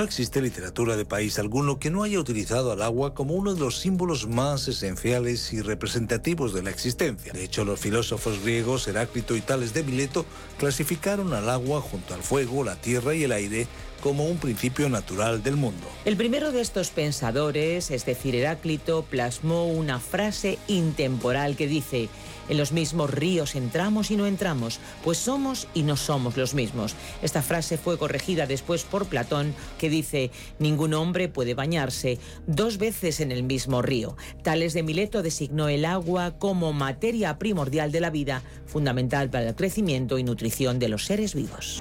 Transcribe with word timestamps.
No 0.00 0.04
existe 0.04 0.40
literatura 0.40 0.96
de 0.96 1.04
país 1.04 1.38
alguno 1.38 1.78
que 1.78 1.90
no 1.90 2.02
haya 2.02 2.18
utilizado 2.18 2.72
al 2.72 2.80
agua 2.80 3.12
como 3.12 3.34
uno 3.34 3.52
de 3.52 3.60
los 3.60 3.76
símbolos 3.80 4.26
más 4.26 4.66
esenciales 4.66 5.52
y 5.52 5.60
representativos 5.60 6.54
de 6.54 6.62
la 6.62 6.70
existencia. 6.70 7.34
De 7.34 7.44
hecho, 7.44 7.66
los 7.66 7.78
filósofos 7.78 8.42
griegos 8.42 8.88
Heráclito 8.88 9.36
y 9.36 9.42
Tales 9.42 9.74
de 9.74 9.82
Mileto 9.82 10.24
clasificaron 10.58 11.34
al 11.34 11.50
agua 11.50 11.82
junto 11.82 12.14
al 12.14 12.22
fuego, 12.22 12.64
la 12.64 12.76
tierra 12.76 13.14
y 13.14 13.24
el 13.24 13.32
aire 13.32 13.66
como 14.00 14.24
un 14.24 14.38
principio 14.38 14.88
natural 14.88 15.42
del 15.42 15.56
mundo. 15.56 15.86
El 16.04 16.16
primero 16.16 16.52
de 16.52 16.60
estos 16.60 16.90
pensadores, 16.90 17.90
es 17.90 18.06
decir, 18.06 18.34
Heráclito, 18.34 19.04
plasmó 19.08 19.66
una 19.66 20.00
frase 20.00 20.58
intemporal 20.68 21.56
que 21.56 21.66
dice, 21.66 22.08
en 22.50 22.58
los 22.58 22.72
mismos 22.72 23.10
ríos 23.10 23.54
entramos 23.54 24.10
y 24.10 24.16
no 24.16 24.26
entramos, 24.26 24.80
pues 25.04 25.18
somos 25.18 25.68
y 25.72 25.84
no 25.84 25.96
somos 25.96 26.36
los 26.36 26.52
mismos. 26.52 26.96
Esta 27.22 27.42
frase 27.42 27.78
fue 27.78 27.96
corregida 27.96 28.46
después 28.46 28.82
por 28.82 29.06
Platón, 29.06 29.54
que 29.78 29.88
dice, 29.88 30.32
ningún 30.58 30.94
hombre 30.94 31.28
puede 31.28 31.54
bañarse 31.54 32.18
dos 32.48 32.78
veces 32.78 33.20
en 33.20 33.30
el 33.30 33.44
mismo 33.44 33.82
río. 33.82 34.16
Tales 34.42 34.74
de 34.74 34.82
Mileto 34.82 35.22
designó 35.22 35.68
el 35.68 35.84
agua 35.84 36.38
como 36.38 36.72
materia 36.72 37.38
primordial 37.38 37.92
de 37.92 38.00
la 38.00 38.10
vida, 38.10 38.42
fundamental 38.66 39.30
para 39.30 39.50
el 39.50 39.54
crecimiento 39.54 40.18
y 40.18 40.24
nutrición 40.24 40.80
de 40.80 40.88
los 40.88 41.04
seres 41.04 41.34
vivos. 41.36 41.80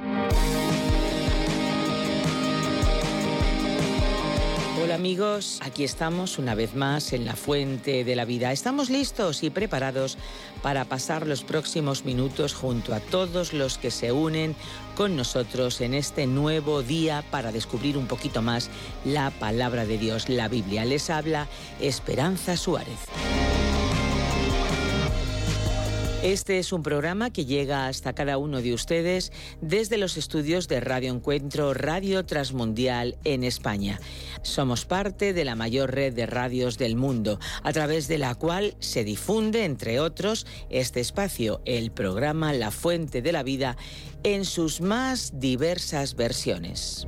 Amigos, 5.00 5.62
aquí 5.64 5.86
estamos 5.86 6.38
una 6.40 6.56
vez 6.56 6.76
más 6.76 7.14
en 7.14 7.24
la 7.24 7.38
fuente 7.38 8.04
de 8.04 8.18
la 8.18 8.26
vida. 8.26 8.52
Estamos 8.52 8.90
listos 8.90 9.44
y 9.44 9.50
preparados 9.50 10.18
para 10.62 10.84
pasar 10.84 11.26
los 11.26 11.46
próximos 11.46 12.04
minutos 12.04 12.54
junto 12.54 12.94
a 12.94 13.00
todos 13.00 13.54
los 13.54 13.78
que 13.78 13.92
se 13.92 14.12
unen 14.12 14.58
con 14.98 15.16
nosotros 15.16 15.80
en 15.80 15.94
este 15.94 16.28
nuevo 16.28 16.84
día 16.84 17.24
para 17.32 17.54
descubrir 17.54 17.98
un 17.98 18.08
poquito 18.08 18.42
más 18.42 18.70
la 19.06 19.32
palabra 19.32 19.86
de 19.86 19.98
Dios, 19.98 20.28
la 20.28 20.50
Biblia. 20.50 20.84
Les 20.84 21.10
habla 21.10 21.48
Esperanza 21.80 22.58
Suárez. 22.58 23.00
Este 26.24 26.60
es 26.60 26.74
un 26.74 26.84
programa 26.84 27.30
que 27.32 27.46
llega 27.46 27.88
hasta 27.88 28.12
cada 28.12 28.38
uno 28.38 28.62
de 28.62 28.74
ustedes 28.74 29.32
desde 29.62 29.98
los 29.98 30.18
estudios 30.18 30.68
de 30.68 30.82
Radio 30.82 31.14
Encuentro 31.14 31.74
Radio 31.74 32.26
Transmundial 32.26 33.18
en 33.24 33.46
España. 33.46 34.02
Somos 34.42 34.84
parte 34.84 35.32
de 35.32 35.46
la 35.46 35.56
mayor 35.56 35.96
red 35.96 36.14
de 36.14 36.26
radios 36.26 36.78
del 36.78 36.98
mundo, 36.98 37.40
a 37.64 37.72
través 37.72 38.10
de 38.10 38.18
la 38.18 38.36
cual 38.36 38.76
se 38.80 39.06
difunde, 39.06 39.64
entre 39.64 40.02
otros, 40.02 40.46
este 40.70 41.00
espacio, 41.00 41.62
el 41.64 41.90
programa 41.90 42.52
La 42.52 42.72
Fuente 42.72 43.22
de 43.22 43.32
la 43.32 43.44
Vida, 43.44 43.78
en 44.24 44.44
sus 44.44 44.82
más 44.82 45.40
diversas 45.40 46.16
versiones. 46.16 47.08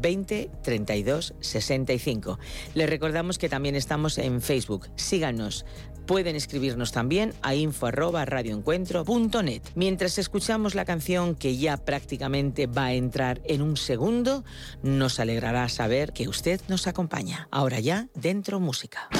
20 0.00 0.50
32 0.62 1.34
65. 1.40 2.38
Les 2.74 2.88
recordamos 2.88 3.38
que 3.38 3.48
también 3.48 3.76
estamos 3.76 4.18
en 4.18 4.40
Facebook. 4.40 4.88
Síganos. 4.96 5.64
Pueden 6.06 6.34
escribirnos 6.34 6.90
también 6.92 7.34
a 7.42 7.54
info@radioencuentro.net. 7.54 9.62
Mientras 9.74 10.18
escuchamos 10.18 10.74
la 10.74 10.84
canción 10.84 11.36
que 11.36 11.56
ya 11.56 11.76
prácticamente 11.76 12.66
va 12.66 12.86
a 12.86 12.94
entrar 12.94 13.40
en 13.44 13.62
un 13.62 13.76
segundo, 13.76 14.42
nos 14.82 15.20
alegrará 15.20 15.68
saber 15.68 16.12
que 16.12 16.26
usted 16.28 16.60
nos 16.68 16.88
acompaña. 16.88 17.46
Ahora 17.50 17.80
ya, 17.80 18.08
dentro 18.14 18.58
música. 18.58 19.10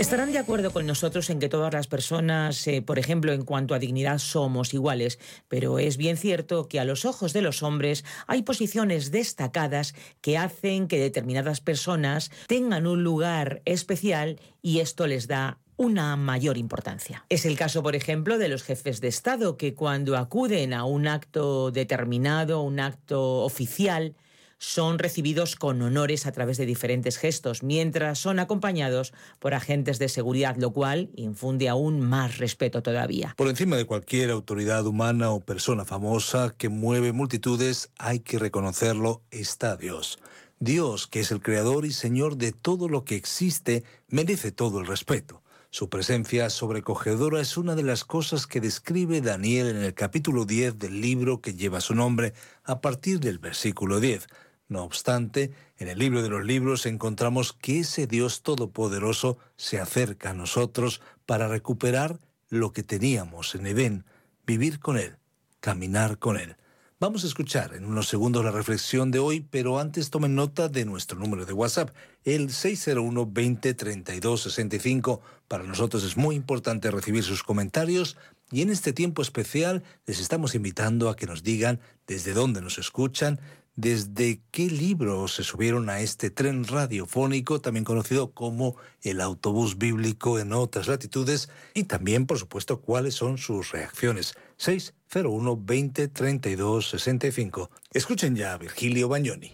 Estarán 0.00 0.32
de 0.32 0.38
acuerdo 0.38 0.72
con 0.72 0.86
nosotros 0.86 1.28
en 1.28 1.40
que 1.40 1.50
todas 1.50 1.74
las 1.74 1.86
personas, 1.86 2.66
eh, 2.66 2.80
por 2.80 2.98
ejemplo, 2.98 3.34
en 3.34 3.44
cuanto 3.44 3.74
a 3.74 3.78
dignidad, 3.78 4.16
somos 4.16 4.72
iguales, 4.72 5.18
pero 5.46 5.78
es 5.78 5.98
bien 5.98 6.16
cierto 6.16 6.68
que 6.68 6.80
a 6.80 6.86
los 6.86 7.04
ojos 7.04 7.34
de 7.34 7.42
los 7.42 7.62
hombres 7.62 8.02
hay 8.26 8.40
posiciones 8.40 9.10
destacadas 9.10 9.94
que 10.22 10.38
hacen 10.38 10.88
que 10.88 10.98
determinadas 10.98 11.60
personas 11.60 12.30
tengan 12.46 12.86
un 12.86 13.04
lugar 13.04 13.60
especial 13.66 14.40
y 14.62 14.78
esto 14.78 15.06
les 15.06 15.28
da 15.28 15.58
una 15.76 16.16
mayor 16.16 16.56
importancia. 16.56 17.26
Es 17.28 17.44
el 17.44 17.58
caso, 17.58 17.82
por 17.82 17.94
ejemplo, 17.94 18.38
de 18.38 18.48
los 18.48 18.62
jefes 18.62 19.02
de 19.02 19.08
Estado 19.08 19.58
que 19.58 19.74
cuando 19.74 20.16
acuden 20.16 20.72
a 20.72 20.84
un 20.84 21.08
acto 21.08 21.72
determinado, 21.72 22.62
un 22.62 22.80
acto 22.80 23.44
oficial, 23.44 24.14
son 24.60 24.98
recibidos 24.98 25.56
con 25.56 25.80
honores 25.80 26.26
a 26.26 26.32
través 26.32 26.58
de 26.58 26.66
diferentes 26.66 27.16
gestos, 27.16 27.62
mientras 27.62 28.18
son 28.18 28.38
acompañados 28.38 29.14
por 29.38 29.54
agentes 29.54 29.98
de 29.98 30.10
seguridad, 30.10 30.56
lo 30.56 30.70
cual 30.72 31.08
infunde 31.16 31.70
aún 31.70 32.00
más 32.00 32.36
respeto 32.36 32.82
todavía. 32.82 33.34
Por 33.38 33.48
encima 33.48 33.76
de 33.76 33.86
cualquier 33.86 34.30
autoridad 34.30 34.86
humana 34.86 35.30
o 35.30 35.40
persona 35.40 35.86
famosa 35.86 36.54
que 36.56 36.68
mueve 36.68 37.12
multitudes, 37.12 37.90
hay 37.98 38.20
que 38.20 38.38
reconocerlo, 38.38 39.22
está 39.30 39.76
Dios. 39.76 40.18
Dios, 40.58 41.06
que 41.06 41.20
es 41.20 41.30
el 41.30 41.40
creador 41.40 41.86
y 41.86 41.92
señor 41.92 42.36
de 42.36 42.52
todo 42.52 42.86
lo 42.86 43.04
que 43.04 43.16
existe, 43.16 43.82
merece 44.08 44.52
todo 44.52 44.78
el 44.80 44.86
respeto. 44.86 45.42
Su 45.70 45.88
presencia 45.88 46.50
sobrecogedora 46.50 47.40
es 47.40 47.56
una 47.56 47.76
de 47.76 47.84
las 47.84 48.04
cosas 48.04 48.46
que 48.46 48.60
describe 48.60 49.22
Daniel 49.22 49.68
en 49.68 49.76
el 49.78 49.94
capítulo 49.94 50.44
10 50.44 50.78
del 50.78 51.00
libro 51.00 51.40
que 51.40 51.54
lleva 51.54 51.80
su 51.80 51.94
nombre 51.94 52.34
a 52.64 52.80
partir 52.80 53.20
del 53.20 53.38
versículo 53.38 54.00
10. 54.00 54.26
No 54.70 54.84
obstante, 54.84 55.50
en 55.78 55.88
el 55.88 55.98
libro 55.98 56.22
de 56.22 56.28
los 56.28 56.44
libros 56.46 56.86
encontramos 56.86 57.52
que 57.52 57.80
ese 57.80 58.06
Dios 58.06 58.42
todopoderoso 58.42 59.36
se 59.56 59.80
acerca 59.80 60.30
a 60.30 60.34
nosotros 60.34 61.02
para 61.26 61.48
recuperar 61.48 62.20
lo 62.48 62.72
que 62.72 62.84
teníamos 62.84 63.56
en 63.56 63.66
Edén, 63.66 64.04
vivir 64.46 64.78
con 64.78 64.96
Él, 64.96 65.16
caminar 65.58 66.18
con 66.18 66.36
Él. 66.36 66.54
Vamos 67.00 67.24
a 67.24 67.26
escuchar 67.26 67.74
en 67.74 67.84
unos 67.84 68.06
segundos 68.06 68.44
la 68.44 68.52
reflexión 68.52 69.10
de 69.10 69.18
hoy, 69.18 69.40
pero 69.40 69.80
antes 69.80 70.10
tomen 70.10 70.36
nota 70.36 70.68
de 70.68 70.84
nuestro 70.84 71.18
número 71.18 71.46
de 71.46 71.52
WhatsApp, 71.52 71.90
el 72.22 72.52
601 72.52 73.26
20 73.26 73.74
32 73.74 74.42
65. 74.42 75.20
Para 75.48 75.64
nosotros 75.64 76.04
es 76.04 76.16
muy 76.16 76.36
importante 76.36 76.92
recibir 76.92 77.24
sus 77.24 77.42
comentarios 77.42 78.16
y 78.52 78.62
en 78.62 78.70
este 78.70 78.92
tiempo 78.92 79.22
especial 79.22 79.82
les 80.06 80.20
estamos 80.20 80.54
invitando 80.54 81.08
a 81.08 81.16
que 81.16 81.26
nos 81.26 81.42
digan 81.42 81.80
desde 82.06 82.34
dónde 82.34 82.60
nos 82.60 82.78
escuchan, 82.78 83.40
desde 83.80 84.42
qué 84.50 84.66
libro 84.66 85.26
se 85.26 85.42
subieron 85.42 85.88
a 85.88 86.00
este 86.00 86.30
tren 86.30 86.64
radiofónico, 86.64 87.60
también 87.60 87.84
conocido 87.84 88.32
como 88.32 88.76
el 89.02 89.20
autobús 89.20 89.78
bíblico 89.78 90.38
en 90.38 90.52
otras 90.52 90.86
latitudes, 90.86 91.48
y 91.72 91.84
también, 91.84 92.26
por 92.26 92.38
supuesto, 92.38 92.82
cuáles 92.82 93.14
son 93.14 93.38
sus 93.38 93.72
reacciones. 93.72 94.34
601 94.58 95.58
20 95.64 96.08
32 96.08 96.90
65. 96.90 97.70
Escuchen 97.92 98.36
ya 98.36 98.52
a 98.52 98.58
Virgilio 98.58 99.08
Bagnoni. 99.08 99.52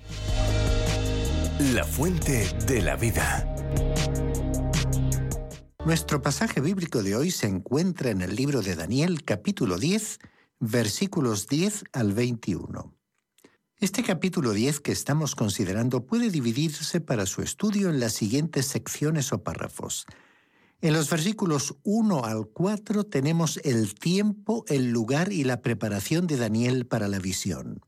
La 1.73 1.85
fuente 1.85 2.49
de 2.67 2.83
la 2.83 2.97
vida. 2.97 3.47
Nuestro 5.85 6.21
pasaje 6.21 6.61
bíblico 6.61 7.05
de 7.05 7.15
hoy 7.15 7.31
se 7.31 7.47
encuentra 7.47 8.11
en 8.11 8.21
el 8.21 8.35
libro 8.35 8.61
de 8.61 8.75
Daniel 8.75 9.23
capítulo 9.23 9.79
10, 9.79 10.19
versículos 10.59 11.47
10 11.47 11.85
al 11.93 12.13
21. 12.13 12.96
Este 13.79 14.03
capítulo 14.03 14.55
10 14.55 14.81
que 14.81 14.91
estamos 14.91 15.35
considerando 15.35 16.07
puede 16.07 16.31
dividirse 16.31 17.03
para 17.03 17.27
su 17.27 17.43
estudio 17.43 17.91
en 17.91 18.01
las 18.01 18.15
siguientes 18.15 18.65
secciones 18.65 19.35
o 19.35 19.43
párrafos. 19.43 20.07
En 20.81 20.95
los 20.95 21.11
versículos 21.11 21.77
1 21.83 22.25
al 22.25 22.47
4 22.47 23.05
tenemos 23.05 23.61
el 23.65 23.95
tiempo, 23.95 24.65
el 24.69 24.93
lugar 24.93 25.31
y 25.31 25.45
la 25.45 25.61
preparación 25.61 26.27
de 26.27 26.39
Daniel 26.39 26.87
para 26.87 27.07
la 27.07 27.19
visión. 27.19 27.83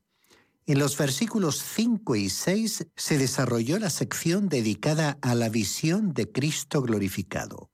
En 0.67 0.79
los 0.79 0.99
versículos 0.99 1.63
5 1.63 2.17
y 2.17 2.29
6 2.29 2.89
se 2.95 3.17
desarrolló 3.17 3.79
la 3.79 3.89
sección 3.89 4.51
dedicada 4.51 5.17
a 5.23 5.35
la 5.35 5.49
visión 5.49 6.13
de 6.13 6.31
Cristo 6.31 6.83
glorificado. 6.83 7.71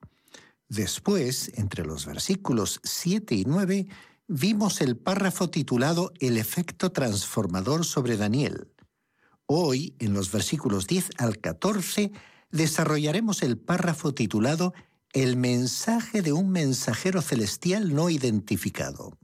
Después, 0.69 1.51
entre 1.55 1.83
los 1.83 2.05
versículos 2.05 2.79
7 2.81 3.35
y 3.35 3.43
9, 3.43 3.87
vimos 4.27 4.81
el 4.81 4.97
párrafo 4.97 5.49
titulado 5.49 6.11
El 6.19 6.37
efecto 6.37 6.91
transformador 6.91 7.85
sobre 7.85 8.17
Daniel. 8.17 8.71
Hoy, 9.45 9.95
en 9.99 10.13
los 10.13 10.31
versículos 10.31 10.87
10 10.87 11.11
al 11.17 11.39
14, 11.39 12.11
desarrollaremos 12.51 13.43
el 13.43 13.57
párrafo 13.57 14.13
titulado 14.13 14.73
El 15.13 15.37
mensaje 15.37 16.21
de 16.21 16.33
un 16.33 16.49
mensajero 16.49 17.21
celestial 17.21 17.93
no 17.93 18.09
identificado. 18.09 19.17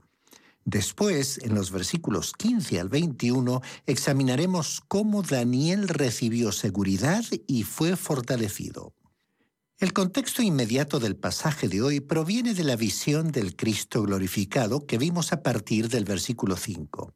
Después, 0.64 1.38
en 1.38 1.56
los 1.56 1.72
versículos 1.72 2.32
15 2.34 2.78
al 2.78 2.88
21, 2.88 3.60
examinaremos 3.86 4.80
cómo 4.86 5.22
Daniel 5.22 5.88
recibió 5.88 6.52
seguridad 6.52 7.24
y 7.48 7.64
fue 7.64 7.96
fortalecido. 7.96 8.94
El 9.82 9.92
contexto 9.92 10.42
inmediato 10.42 11.00
del 11.00 11.16
pasaje 11.16 11.66
de 11.66 11.82
hoy 11.82 11.98
proviene 11.98 12.54
de 12.54 12.62
la 12.62 12.76
visión 12.76 13.32
del 13.32 13.56
Cristo 13.56 14.04
glorificado 14.04 14.86
que 14.86 14.96
vimos 14.96 15.32
a 15.32 15.42
partir 15.42 15.88
del 15.88 16.04
versículo 16.04 16.56
5. 16.56 17.12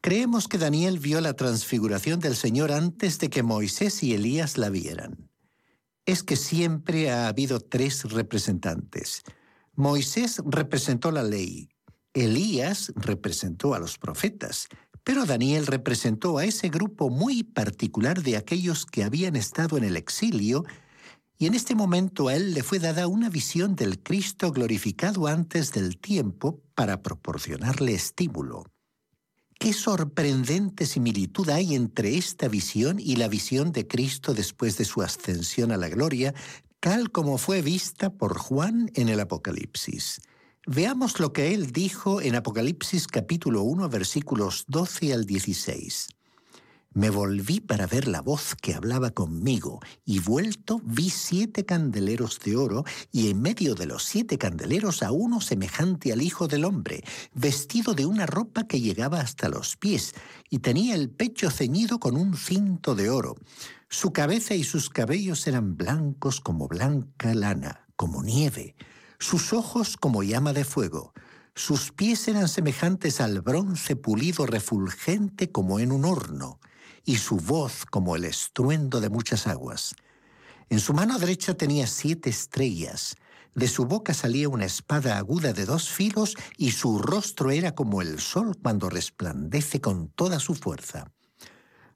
Creemos 0.00 0.48
que 0.48 0.56
Daniel 0.56 0.98
vio 0.98 1.20
la 1.20 1.34
transfiguración 1.34 2.20
del 2.20 2.36
Señor 2.36 2.72
antes 2.72 3.18
de 3.18 3.28
que 3.28 3.42
Moisés 3.42 4.02
y 4.02 4.14
Elías 4.14 4.56
la 4.56 4.70
vieran. 4.70 5.28
Es 6.06 6.22
que 6.22 6.36
siempre 6.36 7.10
ha 7.10 7.28
habido 7.28 7.60
tres 7.60 8.10
representantes. 8.10 9.22
Moisés 9.74 10.40
representó 10.46 11.10
la 11.10 11.22
ley, 11.22 11.68
Elías 12.14 12.94
representó 12.96 13.74
a 13.74 13.78
los 13.78 13.98
profetas, 13.98 14.68
pero 15.04 15.26
Daniel 15.26 15.66
representó 15.66 16.38
a 16.38 16.46
ese 16.46 16.70
grupo 16.70 17.10
muy 17.10 17.42
particular 17.42 18.22
de 18.22 18.38
aquellos 18.38 18.86
que 18.86 19.04
habían 19.04 19.36
estado 19.36 19.76
en 19.76 19.84
el 19.84 19.98
exilio 19.98 20.64
y 21.44 21.46
en 21.46 21.52
este 21.52 21.74
momento 21.74 22.28
a 22.28 22.36
él 22.36 22.54
le 22.54 22.62
fue 22.62 22.78
dada 22.78 23.06
una 23.06 23.28
visión 23.28 23.76
del 23.76 24.02
Cristo 24.02 24.50
glorificado 24.50 25.26
antes 25.26 25.72
del 25.72 25.98
tiempo 25.98 26.62
para 26.74 27.02
proporcionarle 27.02 27.92
estímulo. 27.92 28.64
Qué 29.58 29.74
sorprendente 29.74 30.86
similitud 30.86 31.50
hay 31.50 31.74
entre 31.74 32.16
esta 32.16 32.48
visión 32.48 32.98
y 32.98 33.16
la 33.16 33.28
visión 33.28 33.72
de 33.72 33.86
Cristo 33.86 34.32
después 34.32 34.78
de 34.78 34.86
su 34.86 35.02
ascensión 35.02 35.70
a 35.70 35.76
la 35.76 35.90
gloria, 35.90 36.32
tal 36.80 37.10
como 37.10 37.36
fue 37.36 37.60
vista 37.60 38.08
por 38.08 38.38
Juan 38.38 38.90
en 38.94 39.10
el 39.10 39.20
Apocalipsis. 39.20 40.22
Veamos 40.66 41.20
lo 41.20 41.34
que 41.34 41.52
él 41.52 41.72
dijo 41.72 42.22
en 42.22 42.36
Apocalipsis 42.36 43.06
capítulo 43.06 43.64
1 43.64 43.90
versículos 43.90 44.64
12 44.68 45.12
al 45.12 45.26
16. 45.26 46.08
Me 46.96 47.10
volví 47.10 47.58
para 47.58 47.88
ver 47.88 48.06
la 48.06 48.20
voz 48.20 48.54
que 48.54 48.72
hablaba 48.72 49.10
conmigo, 49.10 49.80
y 50.04 50.20
vuelto 50.20 50.80
vi 50.84 51.10
siete 51.10 51.66
candeleros 51.66 52.38
de 52.38 52.54
oro, 52.54 52.84
y 53.10 53.30
en 53.30 53.42
medio 53.42 53.74
de 53.74 53.86
los 53.86 54.04
siete 54.04 54.38
candeleros 54.38 55.02
a 55.02 55.10
uno 55.10 55.40
semejante 55.40 56.12
al 56.12 56.22
Hijo 56.22 56.46
del 56.46 56.64
Hombre, 56.64 57.02
vestido 57.34 57.94
de 57.94 58.06
una 58.06 58.26
ropa 58.26 58.68
que 58.68 58.80
llegaba 58.80 59.18
hasta 59.18 59.48
los 59.48 59.76
pies, 59.76 60.14
y 60.50 60.60
tenía 60.60 60.94
el 60.94 61.10
pecho 61.10 61.50
ceñido 61.50 61.98
con 61.98 62.16
un 62.16 62.36
cinto 62.36 62.94
de 62.94 63.10
oro. 63.10 63.34
Su 63.88 64.12
cabeza 64.12 64.54
y 64.54 64.62
sus 64.62 64.88
cabellos 64.88 65.48
eran 65.48 65.76
blancos 65.76 66.40
como 66.40 66.68
blanca 66.68 67.34
lana, 67.34 67.88
como 67.96 68.22
nieve, 68.22 68.76
sus 69.18 69.52
ojos 69.52 69.96
como 69.96 70.22
llama 70.22 70.52
de 70.52 70.64
fuego. 70.64 71.12
Sus 71.56 71.90
pies 71.90 72.28
eran 72.28 72.48
semejantes 72.48 73.20
al 73.20 73.40
bronce 73.40 73.96
pulido 73.96 74.46
refulgente 74.46 75.50
como 75.50 75.80
en 75.80 75.90
un 75.90 76.04
horno 76.04 76.60
y 77.04 77.16
su 77.16 77.36
voz 77.36 77.84
como 77.86 78.16
el 78.16 78.24
estruendo 78.24 79.00
de 79.00 79.10
muchas 79.10 79.46
aguas. 79.46 79.94
En 80.68 80.80
su 80.80 80.94
mano 80.94 81.18
derecha 81.18 81.54
tenía 81.54 81.86
siete 81.86 82.30
estrellas, 82.30 83.16
de 83.54 83.68
su 83.68 83.84
boca 83.86 84.14
salía 84.14 84.48
una 84.48 84.64
espada 84.64 85.16
aguda 85.16 85.52
de 85.52 85.64
dos 85.64 85.88
filos 85.88 86.34
y 86.56 86.72
su 86.72 86.98
rostro 86.98 87.52
era 87.52 87.74
como 87.74 88.02
el 88.02 88.18
sol 88.18 88.58
cuando 88.60 88.90
resplandece 88.90 89.80
con 89.80 90.08
toda 90.08 90.40
su 90.40 90.54
fuerza. 90.54 91.13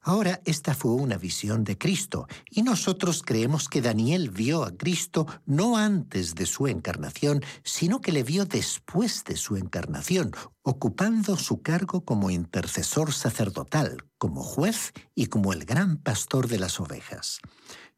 Ahora, 0.01 0.41
esta 0.45 0.75
fue 0.75 0.93
una 0.93 1.17
visión 1.17 1.65
de 1.65 1.77
Cristo, 1.77 2.27
y 2.51 2.63
nosotros 2.63 3.23
creemos 3.25 3.69
que 3.69 3.83
Daniel 3.83 4.31
vio 4.31 4.63
a 4.65 4.71
Cristo 4.71 5.27
no 5.45 5.77
antes 5.77 6.35
de 6.35 6.47
su 6.47 6.67
encarnación, 6.67 7.43
sino 7.65 8.01
que 8.01 8.13
le 8.13 8.23
vio 8.23 8.45
después 8.45 9.25
de 9.25 9.37
su 9.37 9.57
encarnación, 9.57 10.33
ocupando 10.63 11.37
su 11.37 11.63
cargo 11.63 12.05
como 12.05 12.31
intercesor 12.31 13.13
sacerdotal, 13.13 14.05
como 14.19 14.43
juez 14.43 14.93
y 15.15 15.27
como 15.27 15.53
el 15.53 15.65
gran 15.65 15.97
pastor 15.99 16.49
de 16.49 16.59
las 16.59 16.81
ovejas. 16.81 17.41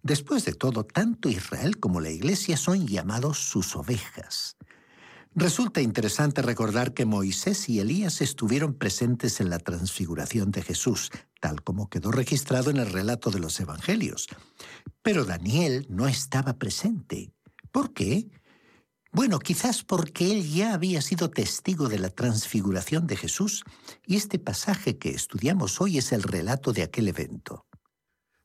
Después 0.02 0.45
de 0.47 0.54
todo, 0.54 0.85
tanto 0.85 1.28
Israel 1.28 1.78
como 1.78 2.00
la 2.00 2.11
Iglesia 2.11 2.57
son 2.57 2.87
llamados 2.87 3.38
sus 3.38 3.76
ovejas. 3.76 4.57
Resulta 5.34 5.80
interesante 5.80 6.42
recordar 6.42 6.92
que 6.92 7.04
Moisés 7.04 7.68
y 7.68 7.78
Elías 7.78 8.20
estuvieron 8.20 8.75
presentes 8.75 9.40
en 9.40 9.49
la 9.49 9.60
transfiguración 9.60 10.50
de 10.50 10.62
Jesús, 10.62 11.10
tal 11.40 11.62
como 11.62 11.88
quedó 11.88 12.10
registrado 12.10 12.70
en 12.70 12.78
el 12.78 12.90
relato 12.90 13.30
de 13.30 13.38
los 13.38 13.60
Evangelios. 13.60 14.26
Pero 15.02 15.25
Daniel 15.25 15.87
no 15.88 16.08
estaba 16.08 16.54
presente. 16.54 17.32
¿Por 17.70 17.92
qué? 17.92 18.28
Bueno, 19.12 19.38
quizás 19.38 19.84
porque 19.84 20.32
él 20.32 20.49
ya 20.50 20.75
había 20.75 21.00
sido 21.00 21.30
testigo 21.30 21.88
de 21.88 22.00
la 22.00 22.10
transfiguración 22.10 23.06
de 23.06 23.16
Jesús 23.16 23.64
y 24.06 24.16
este 24.16 24.40
pasaje 24.40 24.99
que 24.99 25.10
estudiamos 25.10 25.80
hoy 25.80 25.99
es 25.99 26.10
el 26.10 26.25
relato 26.25 26.72
de 26.72 26.82
aquel 26.82 27.06
evento. 27.06 27.66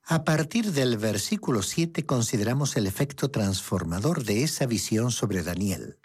A 0.03 0.23
partir 0.23 0.71
del 0.71 0.97
versículo 0.97 1.63
7 1.63 2.05
consideramos 2.05 2.77
el 2.77 2.85
efecto 2.85 3.31
transformador 3.31 4.23
de 4.23 4.43
esa 4.43 4.67
visión 4.67 5.11
sobre 5.11 5.41
Daniel. 5.41 5.97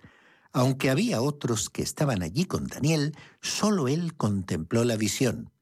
Aunque 0.53 0.91
había 0.91 1.23
otros 1.23 1.71
que 1.71 1.83
estaban 1.83 2.23
allí 2.23 2.45
con 2.45 2.67
Daniel, 2.67 3.15
solo 3.41 3.89
él 3.89 4.17
contempló 4.17 4.85
la 4.85 4.97
visión. 4.97 5.53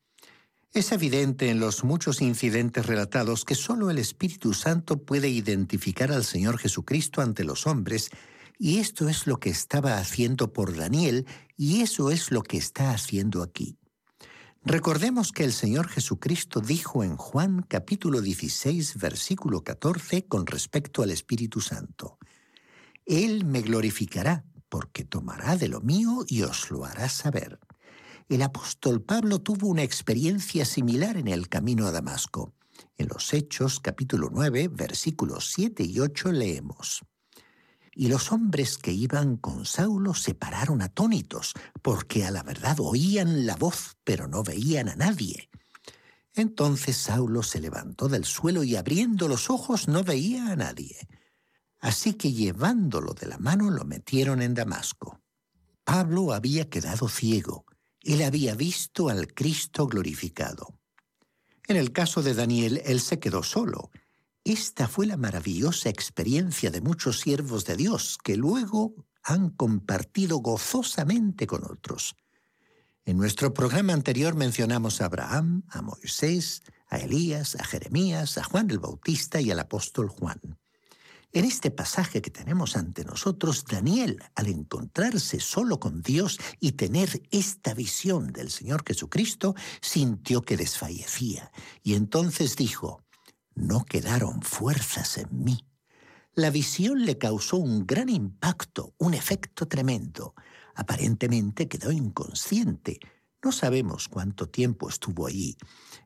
Es 0.73 0.92
evidente 0.92 1.50
en 1.50 1.61
los 1.61 1.85
muchos 1.85 2.21
incidentes 2.21 2.87
relatados 2.87 3.45
que 3.45 3.54
solo 3.54 3.90
el 3.90 3.99
Espíritu 3.99 4.54
Santo 4.54 5.02
puede 5.02 5.28
identificar 5.28 6.12
al 6.12 6.25
Señor 6.25 6.59
Jesucristo 6.59 7.21
ante 7.21 7.45
los 7.45 7.66
hombres, 7.66 8.11
y 8.59 8.78
esto 8.78 9.09
es 9.09 9.26
lo 9.26 9.38
que 9.38 9.50
estaba 9.50 9.99
haciendo 9.99 10.52
por 10.52 10.76
Daniel, 10.76 11.26
y 11.57 11.80
eso 11.83 12.11
es 12.11 12.30
lo 12.30 12.42
que 12.42 12.57
está 12.59 12.90
haciendo 12.90 13.42
aquí. 13.42 13.78
Recordemos 14.64 15.33
que 15.33 15.45
el 15.45 15.52
Señor 15.52 15.88
Jesucristo 15.88 16.61
dijo 16.61 17.02
en 17.02 17.16
Juan 17.16 17.64
capítulo 17.66 18.21
16, 18.21 18.99
versículo 18.99 19.62
14, 19.62 20.26
con 20.26 20.47
respecto 20.47 21.02
al 21.02 21.11
Espíritu 21.11 21.61
Santo, 21.61 22.18
Él 23.07 23.45
me 23.47 23.62
glorificará 23.62 24.45
porque 24.68 25.04
tomará 25.04 25.56
de 25.56 25.68
lo 25.68 25.80
mío 25.80 26.25
y 26.26 26.42
os 26.42 26.70
lo 26.70 26.84
hará 26.84 27.08
saber. 27.08 27.58
El 28.28 28.42
apóstol 28.42 29.02
Pablo 29.02 29.40
tuvo 29.40 29.68
una 29.68 29.82
experiencia 29.82 30.64
similar 30.64 31.16
en 31.16 31.28
el 31.28 31.48
camino 31.48 31.87
a 31.87 31.92
Damasco. 31.92 32.52
En 32.96 33.08
los 33.08 33.32
Hechos 33.32 33.80
capítulo 33.80 34.28
9, 34.30 34.68
versículos 34.68 35.50
7 35.52 35.82
y 35.84 36.00
8 36.00 36.32
leemos. 36.32 37.04
Y 37.94 38.08
los 38.08 38.30
hombres 38.30 38.78
que 38.78 38.92
iban 38.92 39.38
con 39.38 39.64
Saulo 39.64 40.14
se 40.14 40.34
pararon 40.34 40.82
atónitos, 40.82 41.54
porque 41.82 42.25
a 42.25 42.30
la 42.30 42.42
verdad 42.42 42.76
oían 42.80 43.46
la 43.46 43.56
voz, 43.56 43.96
pero 44.04 44.28
no 44.28 44.42
veían 44.42 44.88
a 44.88 44.96
nadie. 44.96 45.48
Entonces 46.34 46.96
Saulo 46.96 47.42
se 47.42 47.60
levantó 47.60 48.08
del 48.08 48.25
suelo 48.25 48.62
y 48.62 48.76
abriendo 48.76 49.26
los 49.26 49.50
ojos 49.50 49.88
no 49.88 50.04
veía 50.04 50.52
a 50.52 50.56
nadie. 50.56 51.08
Así 51.80 52.14
que 52.14 52.32
llevándolo 52.32 53.14
de 53.14 53.26
la 53.26 53.38
mano 53.38 53.70
lo 53.70 53.85
metieron 53.85 54.42
en 54.42 54.54
Damasco. 54.54 55.20
Pablo 55.85 56.32
había 56.32 56.68
quedado 56.68 57.08
ciego. 57.08 57.64
Él 58.02 58.23
había 58.23 58.54
visto 58.54 59.08
al 59.08 59.32
Cristo 59.32 59.87
glorificado. 59.87 60.78
En 61.66 61.76
el 61.76 61.92
caso 61.92 62.23
de 62.23 62.35
Daniel, 62.35 62.82
él 62.85 63.00
se 63.00 63.18
quedó 63.18 63.42
solo. 63.42 63.90
Esta 64.44 64.88
fue 64.88 65.06
la 65.06 65.16
maravillosa 65.16 65.88
experiencia 65.88 66.70
de 66.70 66.80
muchos 66.80 67.20
siervos 67.20 67.64
de 67.66 67.76
Dios 67.76 68.18
que 68.23 68.37
luego 68.37 68.94
han 69.23 69.50
compartido 69.50 70.38
gozosamente 70.38 71.47
con 71.47 71.64
otros. 71.64 72.16
En 73.04 73.18
nuestro 73.18 73.52
programa 73.52 73.92
anterior 73.92 74.35
mencionamos 74.35 75.00
a 75.00 75.06
Abraham, 75.06 75.64
a 75.68 75.82
Moisés, 75.82 76.62
a 76.88 76.99
Elías, 76.99 77.56
a 77.56 77.64
Jeremías, 77.64 78.38
a 78.38 78.44
Juan 78.44 78.70
el 78.70 78.78
Bautista 78.78 79.40
y 79.40 79.50
al 79.50 79.61
apóstol 79.61 80.08
Juan. 80.08 80.40
En 81.32 81.44
este 81.44 81.70
pasaje 81.70 82.23
que 82.23 82.30
tenemos 82.30 82.75
ante 82.75 83.04
nosotros, 83.04 83.64
Daniel, 83.66 84.18
al 84.35 84.47
encontrarse 84.47 85.40
solo 85.40 85.78
con 85.78 86.00
Dios 86.00 86.38
y 86.58 86.73
tener 86.73 87.23
esta 87.30 87.75
visión 87.75 88.32
del 88.32 88.50
Señor 88.50 88.82
Jesucristo, 88.87 89.54
sintió 89.82 90.40
que 90.40 90.56
desfallecía 90.56 91.52
y 91.82 91.94
entonces 91.94 92.56
dijo, 92.56 93.02
no 93.54 93.85
quedaron 93.85 94.40
fuerzas 94.40 95.18
en 95.18 95.44
mí. 95.44 95.66
La 96.35 96.50
visión 96.50 97.04
le 97.04 97.18
causó 97.18 97.58
un 97.58 97.87
gran 97.87 98.08
impacto, 98.08 98.94
un 98.97 99.12
efecto 99.12 99.68
tremendo. 99.68 100.35
Aparentemente 100.75 101.68
quedó 101.68 101.92
inconsciente. 101.92 103.00
No 103.42 103.52
sabemos 103.52 104.09
cuánto 104.09 104.49
tiempo 104.49 104.88
estuvo 104.88 105.26
allí. 105.26 105.57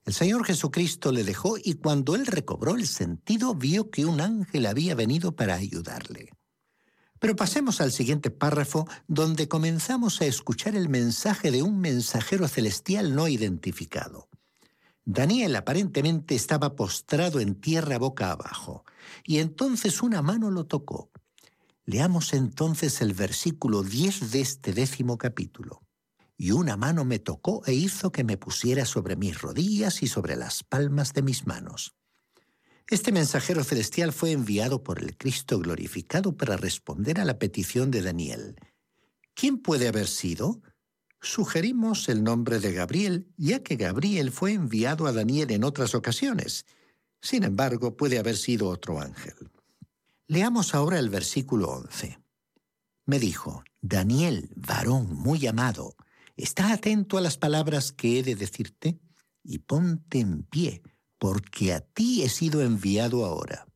El 0.05 0.12
Señor 0.12 0.45
Jesucristo 0.45 1.12
le 1.12 1.25
dejó 1.25 1.57
y 1.62 1.75
cuando 1.75 2.15
él 2.15 2.27
recobró 2.27 2.75
el 2.75 2.87
sentido 2.87 3.55
vio 3.55 3.91
que 3.91 4.05
un 4.05 4.21
ángel 4.21 4.67
había 4.67 4.95
venido 4.95 5.35
para 5.35 5.55
ayudarle. 5.55 6.31
Pero 7.19 7.35
pasemos 7.35 7.81
al 7.81 7.91
siguiente 7.91 8.31
párrafo 8.31 8.87
donde 9.07 9.49
comenzamos 9.49 10.21
a 10.21 10.27
escuchar 10.27 10.77
el 10.77 10.91
mensaje 10.91 11.51
de 11.51 11.62
un 11.62 11.81
mensajero 11.81 12.49
celestial 12.49 13.15
no 13.15 13.29
identificado. 13.29 14.29
Daniel 15.05 15.57
aparentemente 15.57 16.35
estaba 16.35 16.77
postrado 16.77 17.41
en 17.41 17.55
tierra 17.55 17.99
boca 17.99 18.31
abajo, 18.31 18.85
y 19.25 19.39
entonces 19.39 20.03
una 20.03 20.21
mano 20.21 20.51
lo 20.51 20.67
tocó. 20.67 21.11
Leamos 21.87 22.35
entonces 22.35 23.01
el 23.01 23.15
versículo 23.15 23.83
10 23.83 24.33
de 24.33 24.41
este 24.41 24.73
décimo 24.73 25.17
capítulo 25.17 25.83
y 26.37 26.51
una 26.51 26.77
mano 26.77 27.05
me 27.05 27.19
tocó 27.19 27.62
e 27.67 27.73
hizo 27.73 28.12
que 28.12 28.25
me 28.25 28.37
pusiera 28.37 28.85
sobre 28.85 29.17
mis 29.17 29.41
rodillas 29.41 30.03
y 30.03 30.09
sobre 30.09 30.37
las 30.37 30.65
palmas 30.65 31.12
de 31.12 31.23
mis 31.23 31.47
manos. 31.47 31.95
Este 32.89 33.12
mensajero 33.12 33.65
celestial 33.65 34.12
fue 34.12 34.33
enviado 34.33 34.83
por 34.83 35.03
el 35.03 35.17
Cristo 35.17 35.59
glorificado 35.59 36.37
para 36.37 36.57
responder 36.57 37.21
a 37.21 37.25
la 37.25 37.39
petición 37.39 37.91
de 37.91 38.03
Daniel. 38.03 38.57
¿Quién 39.35 39.59
puede 39.59 39.89
haber 39.89 40.09
sido? 40.09 40.61
Sugerimos 41.21 42.09
el 42.09 42.25
nombre 42.25 42.59
de 42.59 42.73
Gabriel, 42.73 43.33
ya 43.37 43.62
que 43.62 43.77
Gabriel 43.77 44.33
fue 44.33 44.53
enviado 44.53 45.07
a 45.07 45.12
Daniel 45.12 45.53
en 45.53 45.65
otras 45.65 45.95
ocasiones. 45.95 46.67
Sin 47.21 47.45
embargo, 47.45 47.97
puede 47.97 48.19
haber 48.19 48.37
sido 48.37 48.69
otro 48.69 49.01
ángel. 49.01 49.35
Leamos 50.27 50.75
ahora 50.75 50.99
el 50.99 51.09
versículo 51.09 51.71
11. 51.71 52.19
Me 53.07 53.19
dijo, 53.19 53.62
Daniel, 53.81 54.51
varón 54.57 55.15
muy 55.15 55.47
amado, 55.47 55.95
Está 56.37 56.73
atento 56.73 57.19
a 57.19 57.21
las 57.21 57.37
palabras 57.37 57.93
que 57.93 58.19
he 58.19 58.23
de 58.23 58.35
decirte 58.35 58.99
y 59.45 59.59
ponte 59.59 60.21
en 60.21 60.43
pie, 60.45 60.83
porque 61.19 61.73
a 61.73 61.81
ti 61.81 62.23
he 62.23 62.29
sido 62.29 62.62
enviado 62.62 63.25
ahora. 63.25 63.67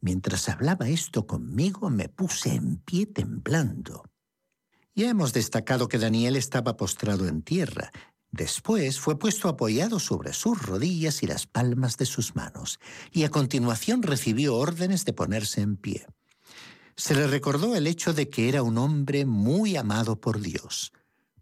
Mientras 0.00 0.48
hablaba 0.48 0.88
esto 0.88 1.26
conmigo, 1.26 1.90
me 1.90 2.08
puse 2.08 2.54
en 2.54 2.78
pie 2.78 3.06
temblando. 3.06 4.04
Ya 4.94 5.10
hemos 5.10 5.32
destacado 5.32 5.88
que 5.88 5.98
Daniel 5.98 6.36
estaba 6.36 6.76
postrado 6.76 7.28
en 7.28 7.42
tierra. 7.42 7.92
Después 8.30 9.00
fue 9.00 9.18
puesto 9.18 9.48
apoyado 9.48 10.00
sobre 10.00 10.32
sus 10.32 10.60
rodillas 10.60 11.22
y 11.22 11.26
las 11.26 11.46
palmas 11.46 11.96
de 11.96 12.06
sus 12.06 12.36
manos, 12.36 12.78
y 13.12 13.24
a 13.24 13.30
continuación 13.30 14.02
recibió 14.02 14.56
órdenes 14.56 15.04
de 15.04 15.12
ponerse 15.12 15.60
en 15.60 15.76
pie. 15.76 16.06
Se 16.96 17.14
le 17.14 17.28
recordó 17.28 17.76
el 17.76 17.86
hecho 17.86 18.12
de 18.12 18.28
que 18.28 18.48
era 18.48 18.62
un 18.62 18.76
hombre 18.76 19.24
muy 19.24 19.76
amado 19.76 20.20
por 20.20 20.40
Dios. 20.40 20.92